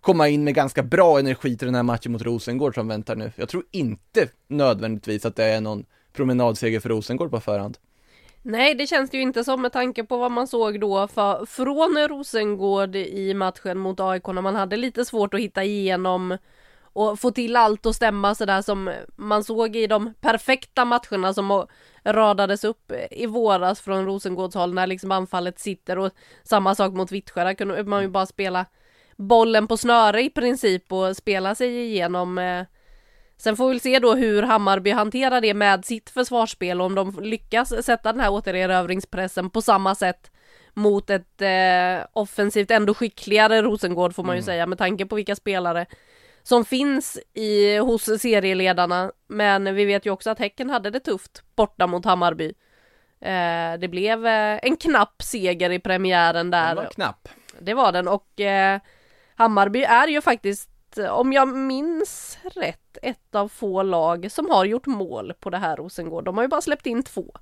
[0.00, 3.32] komma in med ganska bra energi till den här matchen mot Rosengård som väntar nu.
[3.36, 7.78] Jag tror inte nödvändigtvis att det är någon promenadseger för Rosengård på förhand.
[8.42, 11.46] Nej, det känns det ju inte som med tanke på vad man såg då för,
[11.46, 16.38] från Rosengård i matchen mot AIK när man hade lite svårt att hitta igenom
[16.98, 21.66] och få till allt och stämma sådär som man såg i de perfekta matcherna som
[22.04, 26.10] radades upp i våras från Rosengårdshåll när liksom anfallet sitter och
[26.44, 28.66] samma sak mot Vittsjö, där kunde man ju bara spela
[29.16, 32.64] bollen på snöre i princip och spela sig igenom eh,
[33.36, 37.20] Sen får vi se då hur Hammarby hanterar det med sitt försvarsspel och om de
[37.22, 40.30] lyckas sätta den här återerövringspressen på samma sätt
[40.74, 44.46] mot ett eh, offensivt ändå skickligare Rosengård får man ju mm.
[44.46, 45.86] säga med tanke på vilka spelare
[46.42, 49.12] som finns i, hos serieledarna.
[49.28, 52.54] Men vi vet ju också att Häcken hade det tufft borta mot Hammarby.
[53.20, 56.74] Eh, det blev eh, en knapp seger i premiären där.
[56.74, 57.28] Den var knapp.
[57.58, 58.80] Det var den och eh,
[59.34, 64.86] Hammarby är ju faktiskt, om jag minns rätt, ett av få lag som har gjort
[64.86, 66.24] mål på det här Rosengård.
[66.24, 67.32] De har ju bara släppt in två.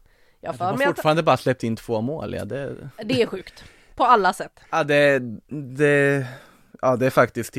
[0.41, 1.27] Jag ja, de har fortfarande att...
[1.27, 2.91] bara släppt in två mål, ja det...
[3.05, 3.65] Det är sjukt.
[3.95, 4.61] På alla sätt.
[4.71, 5.19] Ja det,
[5.77, 6.27] det,
[6.83, 7.57] ja det är faktiskt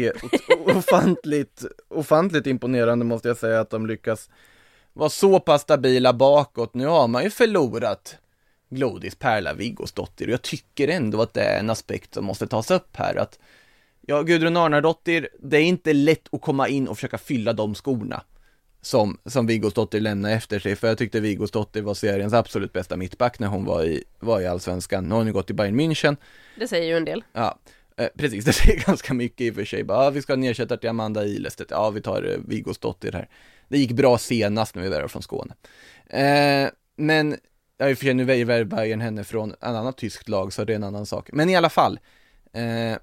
[0.66, 4.30] ofantligt, ofantligt imponerande måste jag säga att de lyckas
[4.94, 6.74] vara så pass stabila bakåt.
[6.74, 8.18] Nu har man ju förlorat
[8.70, 12.72] Glodis Perla Viggosdottir och jag tycker ändå att det är en aspekt som måste tas
[12.72, 13.40] upp här att
[14.10, 18.24] Ja, Gudrun Arnardottir, det är inte lätt att komma in och försöka fylla de skorna
[18.82, 23.40] som, som Viggosdottir lämnade efter sig, för jag tyckte Viggosdottir var seriens absolut bästa mittback
[23.40, 25.04] när hon var i, var i Allsvenskan.
[25.04, 26.18] Nu har hon ju gått till Bayern München.
[26.56, 27.24] Det säger ju en del.
[27.34, 27.60] Ja,
[27.98, 29.84] Eh, precis, det säger ganska mycket i och för sig.
[29.84, 31.72] Bara, ah, vi ska ha en ersättare till Amanda Ilestedt.
[31.72, 33.30] Ja, vi tar eh, Viggos dotter här.
[33.68, 35.54] Det gick bra senast när vi värvade från Skåne.
[36.08, 37.38] Eh, men,
[37.78, 40.64] ja, i och för sig nu värvar Bayern henne från en annan tyskt lag, så
[40.64, 41.30] det är en annan sak.
[41.34, 42.00] Men i alla fall,
[42.54, 42.98] eh,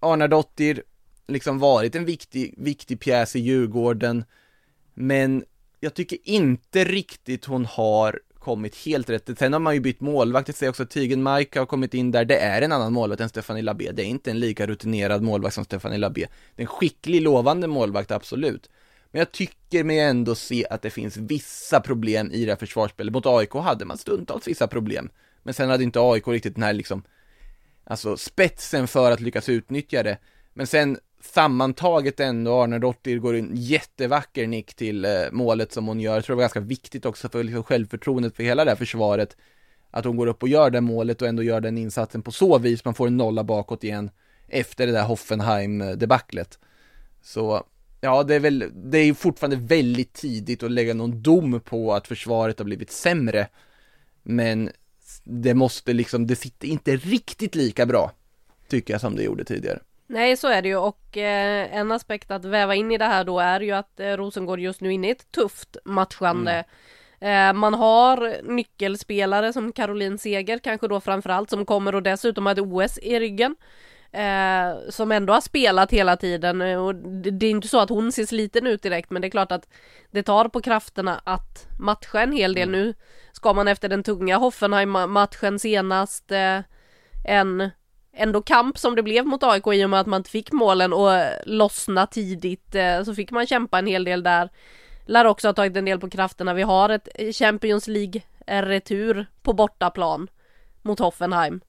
[0.00, 0.82] Arnardottir,
[1.28, 4.24] liksom varit en viktig, viktig pjäs i Djurgården,
[4.94, 5.44] men
[5.80, 9.38] jag tycker inte riktigt hon har kommit helt rätt.
[9.38, 12.24] Sen har man ju bytt målvakt, det säger också Tygen Mike har kommit in där.
[12.24, 13.92] Det är en annan målvakt än Stefanie Labé.
[13.92, 16.26] Det är inte en lika rutinerad målvakt som Stefanie Labé.
[16.56, 18.70] Det är en skicklig, lovande målvakt, absolut.
[19.10, 23.12] Men jag tycker mig ändå se att det finns vissa problem i det här försvarsspelet.
[23.12, 25.10] Mot AIK hade man stundtals vissa problem.
[25.42, 27.02] Men sen hade inte AIK riktigt den här liksom,
[27.84, 30.18] alltså spetsen för att lyckas utnyttja det.
[30.54, 36.14] Men sen sammantaget ändå Arnardottir går en jättevacker nick till eh, målet som hon gör.
[36.14, 39.36] Jag tror det var ganska viktigt också för liksom, självförtroendet för hela det här försvaret.
[39.90, 42.58] Att hon går upp och gör det målet och ändå gör den insatsen på så
[42.58, 44.10] vis man får en nolla bakåt igen
[44.48, 46.58] efter det där Hoffenheim-debaclet.
[47.22, 47.64] Så
[48.00, 52.06] ja, det är väl, det är fortfarande väldigt tidigt att lägga någon dom på att
[52.08, 53.48] försvaret har blivit sämre.
[54.22, 54.70] Men
[55.24, 58.12] det måste liksom, det sitter inte riktigt lika bra,
[58.68, 59.80] tycker jag, som det gjorde tidigare.
[60.06, 63.24] Nej så är det ju och eh, en aspekt att väva in i det här
[63.24, 66.64] då är ju att eh, Rosengård just nu är inne i ett tufft matchande.
[67.20, 67.50] Mm.
[67.50, 72.52] Eh, man har nyckelspelare som Caroline Seger kanske då framförallt som kommer och dessutom har
[72.52, 73.56] ett OS i ryggen.
[74.88, 78.26] Som ändå har spelat hela tiden och det, det är inte så att hon ser
[78.26, 79.68] sliten ut direkt men det är klart att
[80.10, 82.80] det tar på krafterna att matcha en hel del mm.
[82.80, 82.94] nu.
[83.32, 86.32] Ska man efter den tunga Hoffenheim-matchen senast
[87.24, 87.70] en
[88.16, 90.92] ändå kamp som det blev mot AIK i och med att man inte fick målen
[90.92, 91.10] och
[91.44, 94.50] lossna tidigt eh, så fick man kämpa en hel del där.
[95.06, 96.54] Lär också ha tagit en del på krafterna.
[96.54, 100.28] Vi har ett Champions League retur på bortaplan
[100.82, 101.60] mot Hoffenheim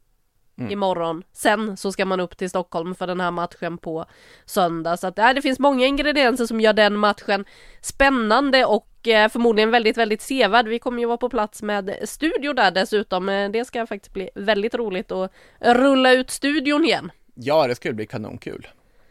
[0.60, 0.72] Mm.
[0.72, 1.24] imorgon.
[1.34, 4.06] Sen så ska man upp till Stockholm för den här matchen på
[4.46, 4.98] söndag.
[4.98, 7.46] Så att äh, det finns många ingredienser som gör den matchen
[7.82, 8.97] spännande och eh,
[9.32, 10.68] förmodligen väldigt, väldigt sevärd.
[10.68, 13.30] Vi kommer ju vara på plats med studio där dessutom.
[13.30, 17.12] Eh, Det ska faktiskt bli väldigt roligt att rulla ut studion igen.
[17.36, 18.68] Ja, det skulle bli kanonkul.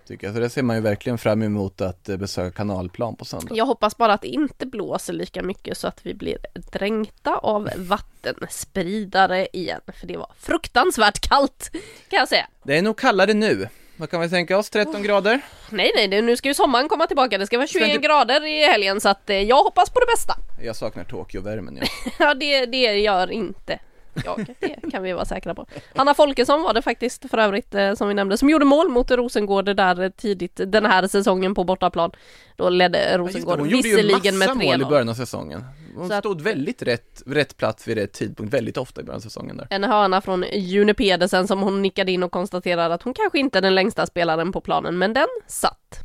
[0.09, 0.35] Tycker jag.
[0.35, 3.55] Så det ser man ju verkligen fram emot att eh, besöka kanalplan på söndag.
[3.55, 6.39] Jag hoppas bara att det inte blåser lika mycket så att vi blir
[6.73, 9.81] dränkta av vattenspridare igen.
[10.01, 11.71] För det var fruktansvärt kallt
[12.09, 12.47] kan jag säga.
[12.63, 13.69] Det är nog kallare nu.
[13.97, 14.71] Vad kan vi tänka oss?
[14.71, 15.41] 13 grader?
[15.71, 17.39] Nej nej, det- nu ska ju sommaren komma tillbaka.
[17.39, 20.01] Det ska vara 21 Ska inte- grader i helgen så att eh, jag hoppas på
[20.01, 20.35] det bästa.
[20.63, 21.87] Jag saknar Tokyo-värmen ja.
[22.19, 23.79] Ja det, det gör inte
[24.25, 24.47] jag.
[24.61, 25.67] Det kan vi vara säkra på.
[25.95, 29.11] Hanna Folkesson var det faktiskt för övrigt eh, som vi nämnde som gjorde mål mot
[29.11, 32.11] Rosengård där eh, tidigt den här säsongen på bortaplan.
[32.57, 34.89] Då ledde Ja, just det, Rosengård Hon gjorde ju visserligen med massa mål i 3-0.
[34.89, 35.65] början av säsongen.
[35.97, 39.17] Hon Så att- stod väldigt rätt, rätt plats vid rätt tidpunkt väldigt ofta i början
[39.17, 39.67] av säsongen där.
[39.71, 43.59] En hörna från June Pedersen som hon nickade in och konstaterade att hon kanske inte
[43.59, 45.99] är den längsta spelaren på planen, men den satt.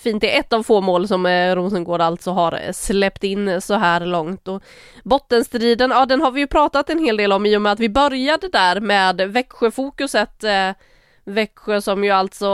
[0.00, 3.60] Fint, det är ett av få mål som eh, Rosengård alltså har eh, släppt in
[3.60, 4.48] så här långt.
[4.48, 4.62] Och
[5.04, 7.80] bottenstriden, ja den har vi ju pratat en hel del om i och med att
[7.80, 10.44] vi började där med Växjöfokuset.
[10.44, 10.70] Eh,
[11.24, 12.48] Växjö som ju alltså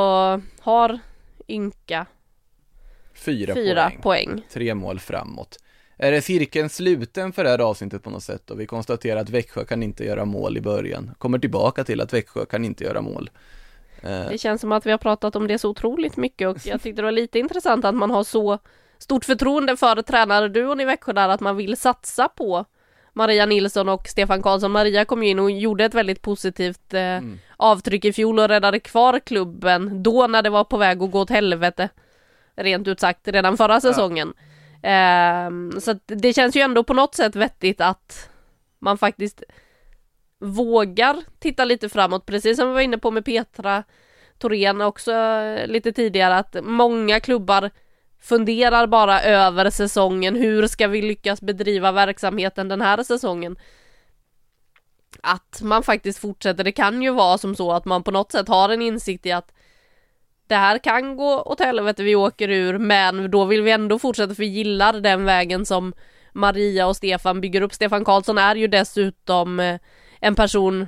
[0.60, 0.98] har
[1.48, 2.06] ynka
[3.14, 4.00] Fyra, fyra poäng.
[4.02, 4.42] poäng.
[4.52, 5.58] Tre mål framåt.
[5.98, 8.50] Är det cirkeln sluten för det här avsnittet på något sätt?
[8.50, 11.14] Och vi konstaterar att Växjö kan inte göra mål i början.
[11.18, 13.30] Kommer tillbaka till att Växjö kan inte göra mål.
[14.06, 16.82] Eh, Det känns som att vi har pratat om det så otroligt mycket och jag
[16.82, 18.58] tyckte det var lite intressant att man har så
[18.98, 22.64] stort förtroende för tränarduon i Växjö där att man vill satsa på
[23.12, 24.70] Maria Nilsson och Stefan Karlsson.
[24.72, 27.20] Maria kom ju in och gjorde ett väldigt positivt eh,
[27.56, 31.20] avtryck i fjol och räddade kvar klubben då när det var på väg att gå
[31.20, 31.88] åt helvete.
[32.56, 34.34] Rent ut sagt redan förra säsongen.
[34.82, 38.30] Ehm, så att det känns ju ändå på något sätt vettigt att
[38.78, 39.42] man faktiskt
[40.46, 43.84] vågar titta lite framåt, precis som vi var inne på med Petra
[44.38, 47.70] Thorén också eh, lite tidigare, att många klubbar
[48.20, 53.56] funderar bara över säsongen, hur ska vi lyckas bedriva verksamheten den här säsongen?
[55.22, 58.48] Att man faktiskt fortsätter, det kan ju vara som så att man på något sätt
[58.48, 59.52] har en insikt i att
[60.46, 64.34] det här kan gå åt helvete, vi åker ur, men då vill vi ändå fortsätta
[64.34, 65.92] för vi gillar den vägen som
[66.32, 67.74] Maria och Stefan bygger upp.
[67.74, 69.78] Stefan Karlsson är ju dessutom eh,
[70.20, 70.86] en person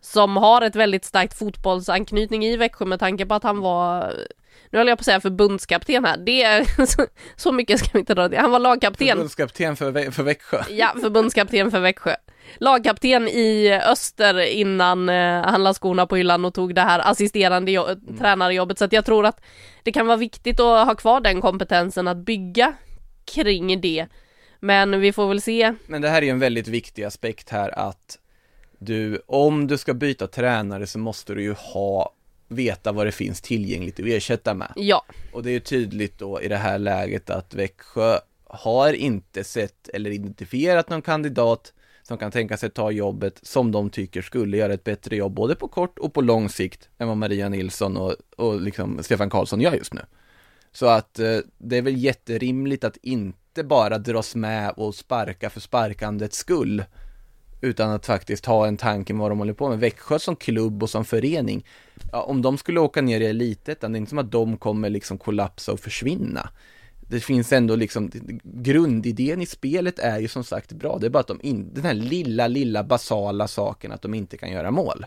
[0.00, 4.14] som har ett väldigt starkt fotbollsanknytning i Växjö med tanke på att han var
[4.70, 7.06] nu höll jag på att säga förbundskapten här, det är så,
[7.36, 8.36] så mycket ska vi inte dra det.
[8.36, 10.62] Han var lagkapten Förbundskapten för, för Växjö.
[10.70, 12.14] Ja, förbundskapten för Växjö.
[12.58, 17.72] Lagkapten i Öster innan eh, han la skorna på hyllan och tog det här assisterande
[17.72, 17.86] jo-
[18.18, 18.78] tränarjobbet.
[18.78, 19.40] Så att jag tror att
[19.82, 22.72] det kan vara viktigt att ha kvar den kompetensen att bygga
[23.34, 24.06] kring det.
[24.60, 25.74] Men vi får väl se.
[25.86, 28.18] Men det här är ju en väldigt viktig aspekt här att
[28.80, 32.14] du, om du ska byta tränare så måste du ju ha,
[32.48, 34.72] veta vad det finns tillgängligt att ersätta med.
[34.76, 39.44] Ja, Och det är ju tydligt då i det här läget att Växjö har inte
[39.44, 41.72] sett eller identifierat någon kandidat
[42.02, 45.54] som kan tänka sig ta jobbet som de tycker skulle göra ett bättre jobb både
[45.54, 49.60] på kort och på lång sikt än vad Maria Nilsson och, och liksom Stefan Karlsson
[49.60, 50.00] gör just nu.
[50.72, 55.60] Så att eh, det är väl jätterimligt att inte bara dras med och sparka för
[55.60, 56.84] sparkandets skull
[57.60, 59.78] utan att faktiskt ha en tanke med vad de håller på med.
[59.80, 61.66] Växjö som klubb och som förening,
[62.12, 64.90] ja, om de skulle åka ner i elitettan, det är inte som att de kommer
[64.90, 66.50] liksom kollapsa och försvinna.
[67.00, 68.10] Det finns ändå liksom,
[68.42, 71.84] grundidén i spelet är ju som sagt bra, det är bara att de in, den
[71.84, 75.06] här lilla, lilla basala saken att de inte kan göra mål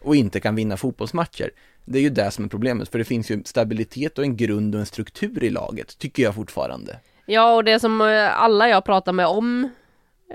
[0.00, 1.50] och inte kan vinna fotbollsmatcher.
[1.84, 4.74] Det är ju det som är problemet, för det finns ju stabilitet och en grund
[4.74, 6.98] och en struktur i laget, tycker jag fortfarande.
[7.26, 9.70] ja och det som eh, alla jag pratar med om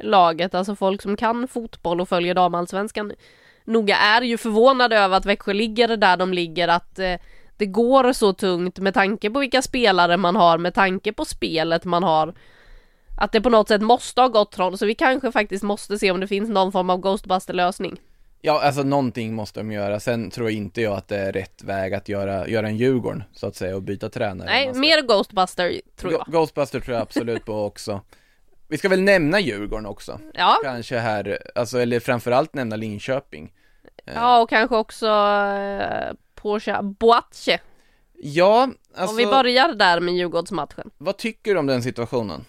[0.03, 3.11] laget, alltså folk som kan fotboll och följer damallsvenskan
[3.65, 7.13] noga är ju förvånade över att Växjö ligger där de ligger, att eh,
[7.57, 11.85] det går så tungt med tanke på vilka spelare man har, med tanke på spelet
[11.85, 12.33] man har.
[13.17, 16.11] Att det på något sätt måste ha gått troll, så vi kanske faktiskt måste se
[16.11, 17.99] om det finns någon form av Ghostbuster-lösning.
[18.41, 19.99] Ja, alltså någonting måste de göra.
[19.99, 23.47] Sen tror inte jag att det är rätt väg att göra, göra en Djurgården, så
[23.47, 24.45] att säga, och byta tränare.
[24.49, 26.21] Nej, mer Ghostbuster tror jag.
[26.25, 28.01] Go- Ghostbuster tror jag absolut på också.
[28.69, 30.19] Vi ska väl nämna Djurgården också.
[30.33, 33.51] Ja, Kanske här, alltså, eller framförallt nämna Linköping.
[34.05, 37.59] ja och kanske också eh, Porsche Boache.
[38.21, 40.89] Ja, alltså, Om vi börjar där med Djurgårdsmatchen.
[40.97, 42.45] vad tycker du om den situationen?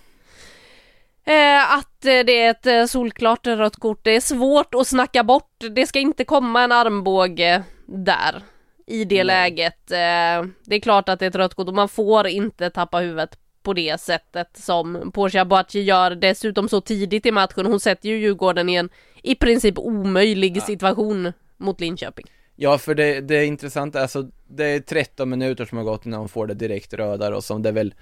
[1.25, 4.01] Eh, att eh, det är ett eh, solklart rött kort.
[4.05, 5.57] Det är svårt att snacka bort.
[5.71, 8.43] Det ska inte komma en armbåge där.
[8.87, 9.25] I det Nej.
[9.25, 9.91] läget.
[9.91, 12.99] Eh, det är klart att det är ett rött kort och man får inte tappa
[12.99, 17.67] huvudet på det sättet som Portia Boachi gör dessutom så tidigt i matchen.
[17.67, 18.89] Hon sätter ju Djurgården i en
[19.23, 22.27] i princip omöjlig situation mot Linköping.
[22.57, 26.21] Ja, för det, det är intressant, alltså det är 13 minuter som har gått innan
[26.21, 27.95] hon får det direkt röda och som det är väl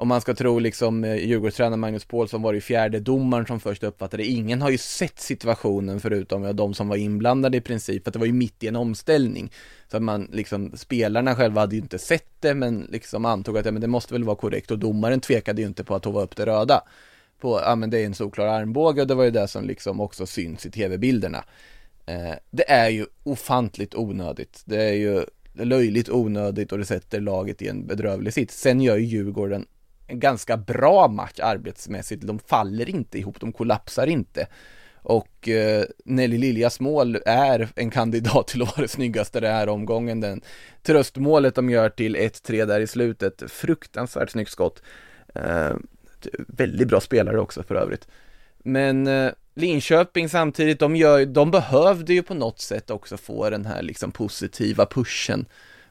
[0.00, 3.60] om man ska tro liksom eh, Djurgårdstränaren Magnus Paulsson var det ju fjärde domaren som
[3.60, 8.04] först uppfattade Ingen har ju sett situationen förutom ja, de som var inblandade i princip,
[8.04, 9.52] för att det var ju mitt i en omställning.
[9.90, 13.64] Så att man liksom, spelarna själva hade ju inte sett det, men liksom antog att
[13.64, 16.22] ja, men det måste väl vara korrekt och domaren tvekade ju inte på att hova
[16.22, 16.82] upp det röda.
[17.40, 20.00] På, ja men det är en solklar armbåge och det var ju det som liksom
[20.00, 21.44] också syns i tv-bilderna.
[22.06, 24.62] Eh, det är ju ofantligt onödigt.
[24.64, 28.60] Det är ju löjligt onödigt och det sätter laget i en bedrövlig sits.
[28.60, 29.66] Sen gör ju Djurgården
[30.10, 32.26] en ganska bra match arbetsmässigt.
[32.26, 34.46] De faller inte ihop, de kollapsar inte.
[35.02, 39.68] Och eh, Nelly Liljas mål är en kandidat till att vara det snyggaste den här
[39.68, 40.20] omgången.
[40.20, 40.40] Den
[40.82, 44.82] tröstmålet de gör till 1-3 där i slutet, fruktansvärt snyggt skott.
[45.34, 45.72] Eh,
[46.48, 48.08] väldigt bra spelare också för övrigt.
[48.58, 53.66] Men eh, Linköping samtidigt, de, gör, de behövde ju på något sätt också få den
[53.66, 55.46] här liksom positiva pushen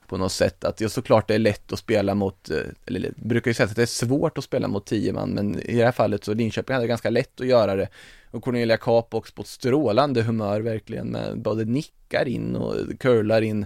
[0.10, 0.64] på något sätt.
[0.64, 3.70] Att det såklart det är lätt att spela mot, eh, eller eller brukar ju säga
[3.70, 6.34] att det är svårt att spela mot tio man, men i det här fallet så
[6.34, 7.88] Linköping hade ganska lätt att göra det.
[8.32, 13.66] Och Cornelia Capox på ett strålande humör verkligen med både nickar in och curlar in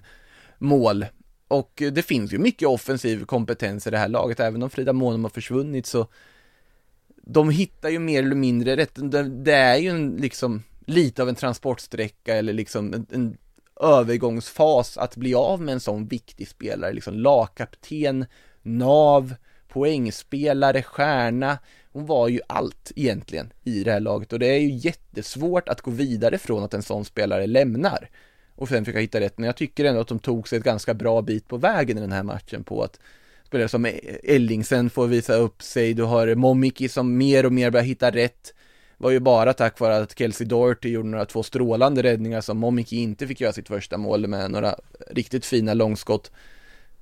[0.58, 1.06] mål.
[1.48, 5.24] Och det finns ju mycket offensiv kompetens i det här laget, även om Frida Månum
[5.24, 6.08] har försvunnit så
[7.26, 9.00] de hittar ju mer eller mindre rätt.
[9.44, 13.38] Det är ju en, liksom lite av en transportsträcka eller liksom en, en
[13.82, 18.26] övergångsfas att bli av med en sån viktig spelare, liksom lagkapten,
[18.62, 19.34] nav,
[19.68, 21.58] poängspelare, stjärna.
[21.92, 25.82] Hon var ju allt egentligen i det här laget och det är ju jättesvårt att
[25.82, 28.10] gå vidare från att en sån spelare lämnar
[28.56, 29.38] och sen försöka hitta rätt.
[29.38, 32.02] Men jag tycker ändå att de tog sig ett ganska bra bit på vägen i
[32.02, 33.00] den här matchen på att
[33.48, 33.88] spelare som
[34.24, 38.54] Ellingsen får visa upp sig, du har Momiki som mer och mer börjar hitta rätt
[39.04, 42.98] var ju bara tack vare att Kelsey Doherty gjorde några två strålande räddningar som Momiki
[42.98, 44.76] inte fick göra sitt första mål med några
[45.10, 46.32] riktigt fina långskott.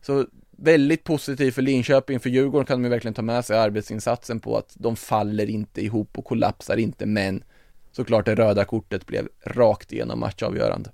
[0.01, 4.39] Så väldigt positivt för Linköping, för Djurgården kan de ju verkligen ta med sig arbetsinsatsen
[4.39, 7.43] på att de faller inte ihop och kollapsar inte, men
[7.91, 10.89] såklart det röda kortet blev rakt igenom matchavgörande.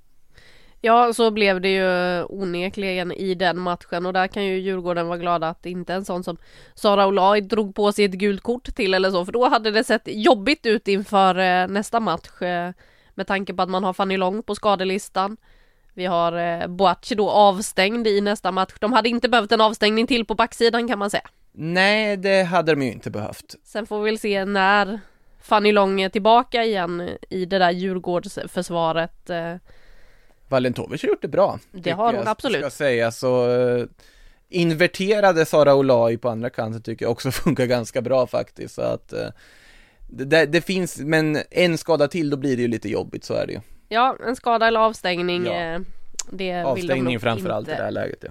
[0.81, 5.17] Ja, så blev det ju onekligen i den matchen och där kan ju Djurgården vara
[5.17, 6.37] glada att inte en sån som
[6.75, 9.83] Sara Olaj drog på sig ett gult kort till eller så, för då hade det
[9.83, 12.71] sett jobbigt ut inför eh, nästa match eh,
[13.13, 15.37] med tanke på att man har Fanny Lång på skadelistan.
[15.93, 18.73] Vi har eh, Boachi då avstängd i nästa match.
[18.79, 21.27] De hade inte behövt en avstängning till på backsidan kan man säga.
[21.51, 23.55] Nej, det hade de ju inte behövt.
[23.63, 24.99] Sen får vi väl se när
[25.41, 29.29] Fanny Lång är tillbaka igen i det där Djurgårdsförsvaret.
[30.47, 31.59] Valentovic har gjort det bra.
[31.71, 32.61] Det har hon jag, absolut.
[32.61, 33.85] Ska säga så uh,
[34.49, 38.75] inverterade Sara Olai på andra kanten tycker jag också funkar ganska bra faktiskt.
[38.75, 39.27] Så att uh,
[40.07, 43.47] det, det, finns, men en skada till då blir det ju lite jobbigt, så är
[43.47, 43.59] det ju.
[43.89, 45.45] Ja, en skada eller avstängning.
[45.45, 45.53] Ja.
[45.53, 45.79] Eh,
[46.31, 47.71] det avstängning framförallt inte.
[47.71, 48.29] i det här läget ja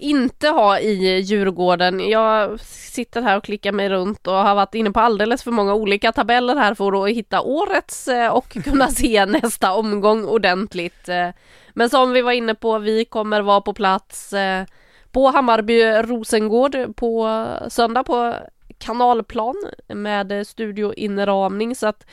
[0.00, 2.10] inte ha i Djurgården.
[2.10, 5.74] Jag sitter här och klickar mig runt och har varit inne på alldeles för många
[5.74, 11.08] olika tabeller här för att hitta årets eh, och kunna se nästa omgång ordentligt.
[11.08, 11.28] Eh,
[11.74, 14.64] men som vi var inne på, vi kommer vara på plats eh,
[15.12, 18.34] på Hammarby Rosengård på söndag på
[18.78, 19.56] kanalplan
[19.88, 22.06] med studioinramning så att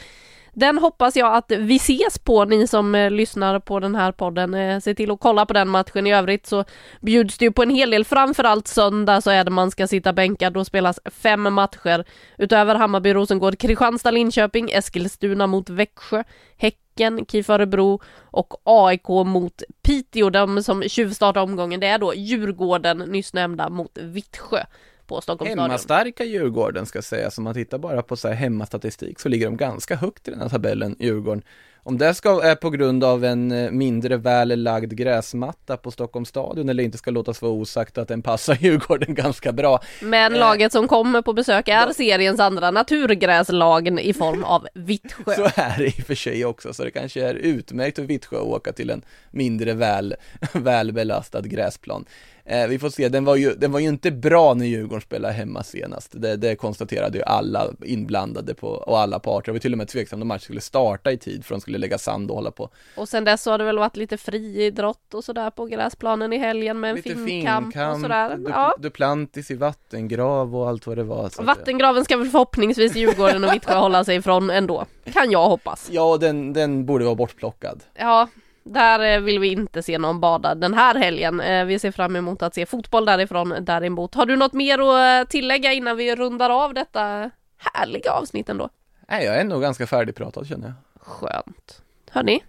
[0.58, 4.53] den hoppas jag att vi ses på, ni som eh, lyssnar på den här podden.
[4.53, 6.08] Eh, se till att kolla på den matchen.
[6.08, 6.64] I övrigt så
[7.01, 10.14] bjuds det ju på en hel del, framförallt söndag så är det man ska sitta
[10.14, 10.53] bänkad.
[10.53, 12.05] Då spelas fem matcher
[12.38, 16.24] utöver Hammarby, Rosengård, Kristianstad, Linköping, Eskilstuna mot Växjö,
[16.58, 20.30] Häcken, KIF Örebro och AIK mot Piteå.
[20.30, 24.64] De som tjuvstartar omgången det är då Djurgården, nyss nämnda, mot Vittsjö
[25.08, 29.30] på Stockholms Hemmastarka Djurgården ska sägas, om man tittar bara på så här hemmastatistik så
[29.30, 31.43] ligger de ganska högt i den här tabellen, Djurgården.
[31.88, 36.30] Om det ska, är på grund av en eh, mindre väl lagd gräsmatta på Stockholms
[36.30, 39.80] stadion eller inte ska låtas vara osagt att den passar Djurgården ganska bra.
[40.01, 44.68] Men eh, laget som kommer på besök är då, seriens andra naturgräslagen i form av
[44.74, 45.36] Vittsjö.
[45.36, 48.38] Så är det i och för sig också, så det kanske är utmärkt för Vittsjö
[48.38, 49.01] att åka till en
[49.32, 50.16] mindre väl,
[50.53, 52.05] välbelastad gräsplan.
[52.50, 55.34] Eh, vi får se, den var, ju, den var ju inte bra när Djurgården spelade
[55.34, 56.12] hemma senast.
[56.22, 59.45] Det, det konstaterade ju alla inblandade på, och alla parter.
[59.45, 61.78] Det var till och med tveksamt om matchen skulle starta i tid för de skulle
[61.78, 62.70] lägga sand och hålla på.
[62.95, 66.80] Och sen dess har det väl varit lite friidrott och sådär på gräsplanen i helgen
[66.80, 68.38] med en lite finkamp, finkamp och sådär.
[68.38, 68.76] Du, ja.
[68.80, 71.43] Duplantis i vattengrav och allt vad det var.
[71.43, 74.86] Vattengraven ska väl förhoppningsvis Djurgården och Vittsjö hålla sig ifrån ändå.
[75.14, 75.89] Kan jag hoppas.
[75.91, 77.84] Ja, den, den borde vara bortplockad.
[77.93, 78.28] Ja,
[78.74, 81.41] där eh, vill vi inte se någon bada den här helgen.
[81.41, 84.15] Eh, vi ser fram emot att se fotboll därifrån däremot.
[84.15, 88.70] Har du något mer att eh, tillägga innan vi rundar av detta härliga avsnitt ändå?
[89.09, 90.76] Nej, jag är nog ganska färdigpratad känner jag.
[91.01, 91.82] Skönt.
[92.11, 92.43] Hörni,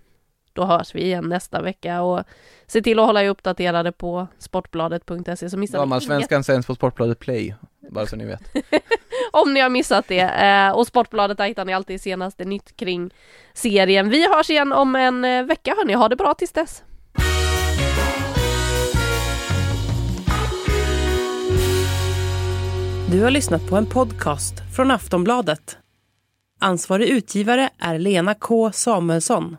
[0.52, 2.24] då hörs vi igen nästa vecka och
[2.66, 6.02] se till att hålla er uppdaterade på sportbladet.se så missar ni inget.
[6.02, 7.54] Svenskan sänds på Sportbladet Play,
[7.90, 8.40] bara så ni vet.
[9.32, 10.20] Om ni har missat det.
[10.20, 13.10] Eh, och Sportbladet där hittar ni alltid senaste nytt kring
[13.54, 14.10] serien.
[14.10, 16.82] Vi hörs igen om en eh, vecka hörni, ha det bra tills dess.
[23.10, 25.78] Du har lyssnat på en podcast från Aftonbladet.
[26.60, 29.56] Ansvarig utgivare är Lena K Samuelsson.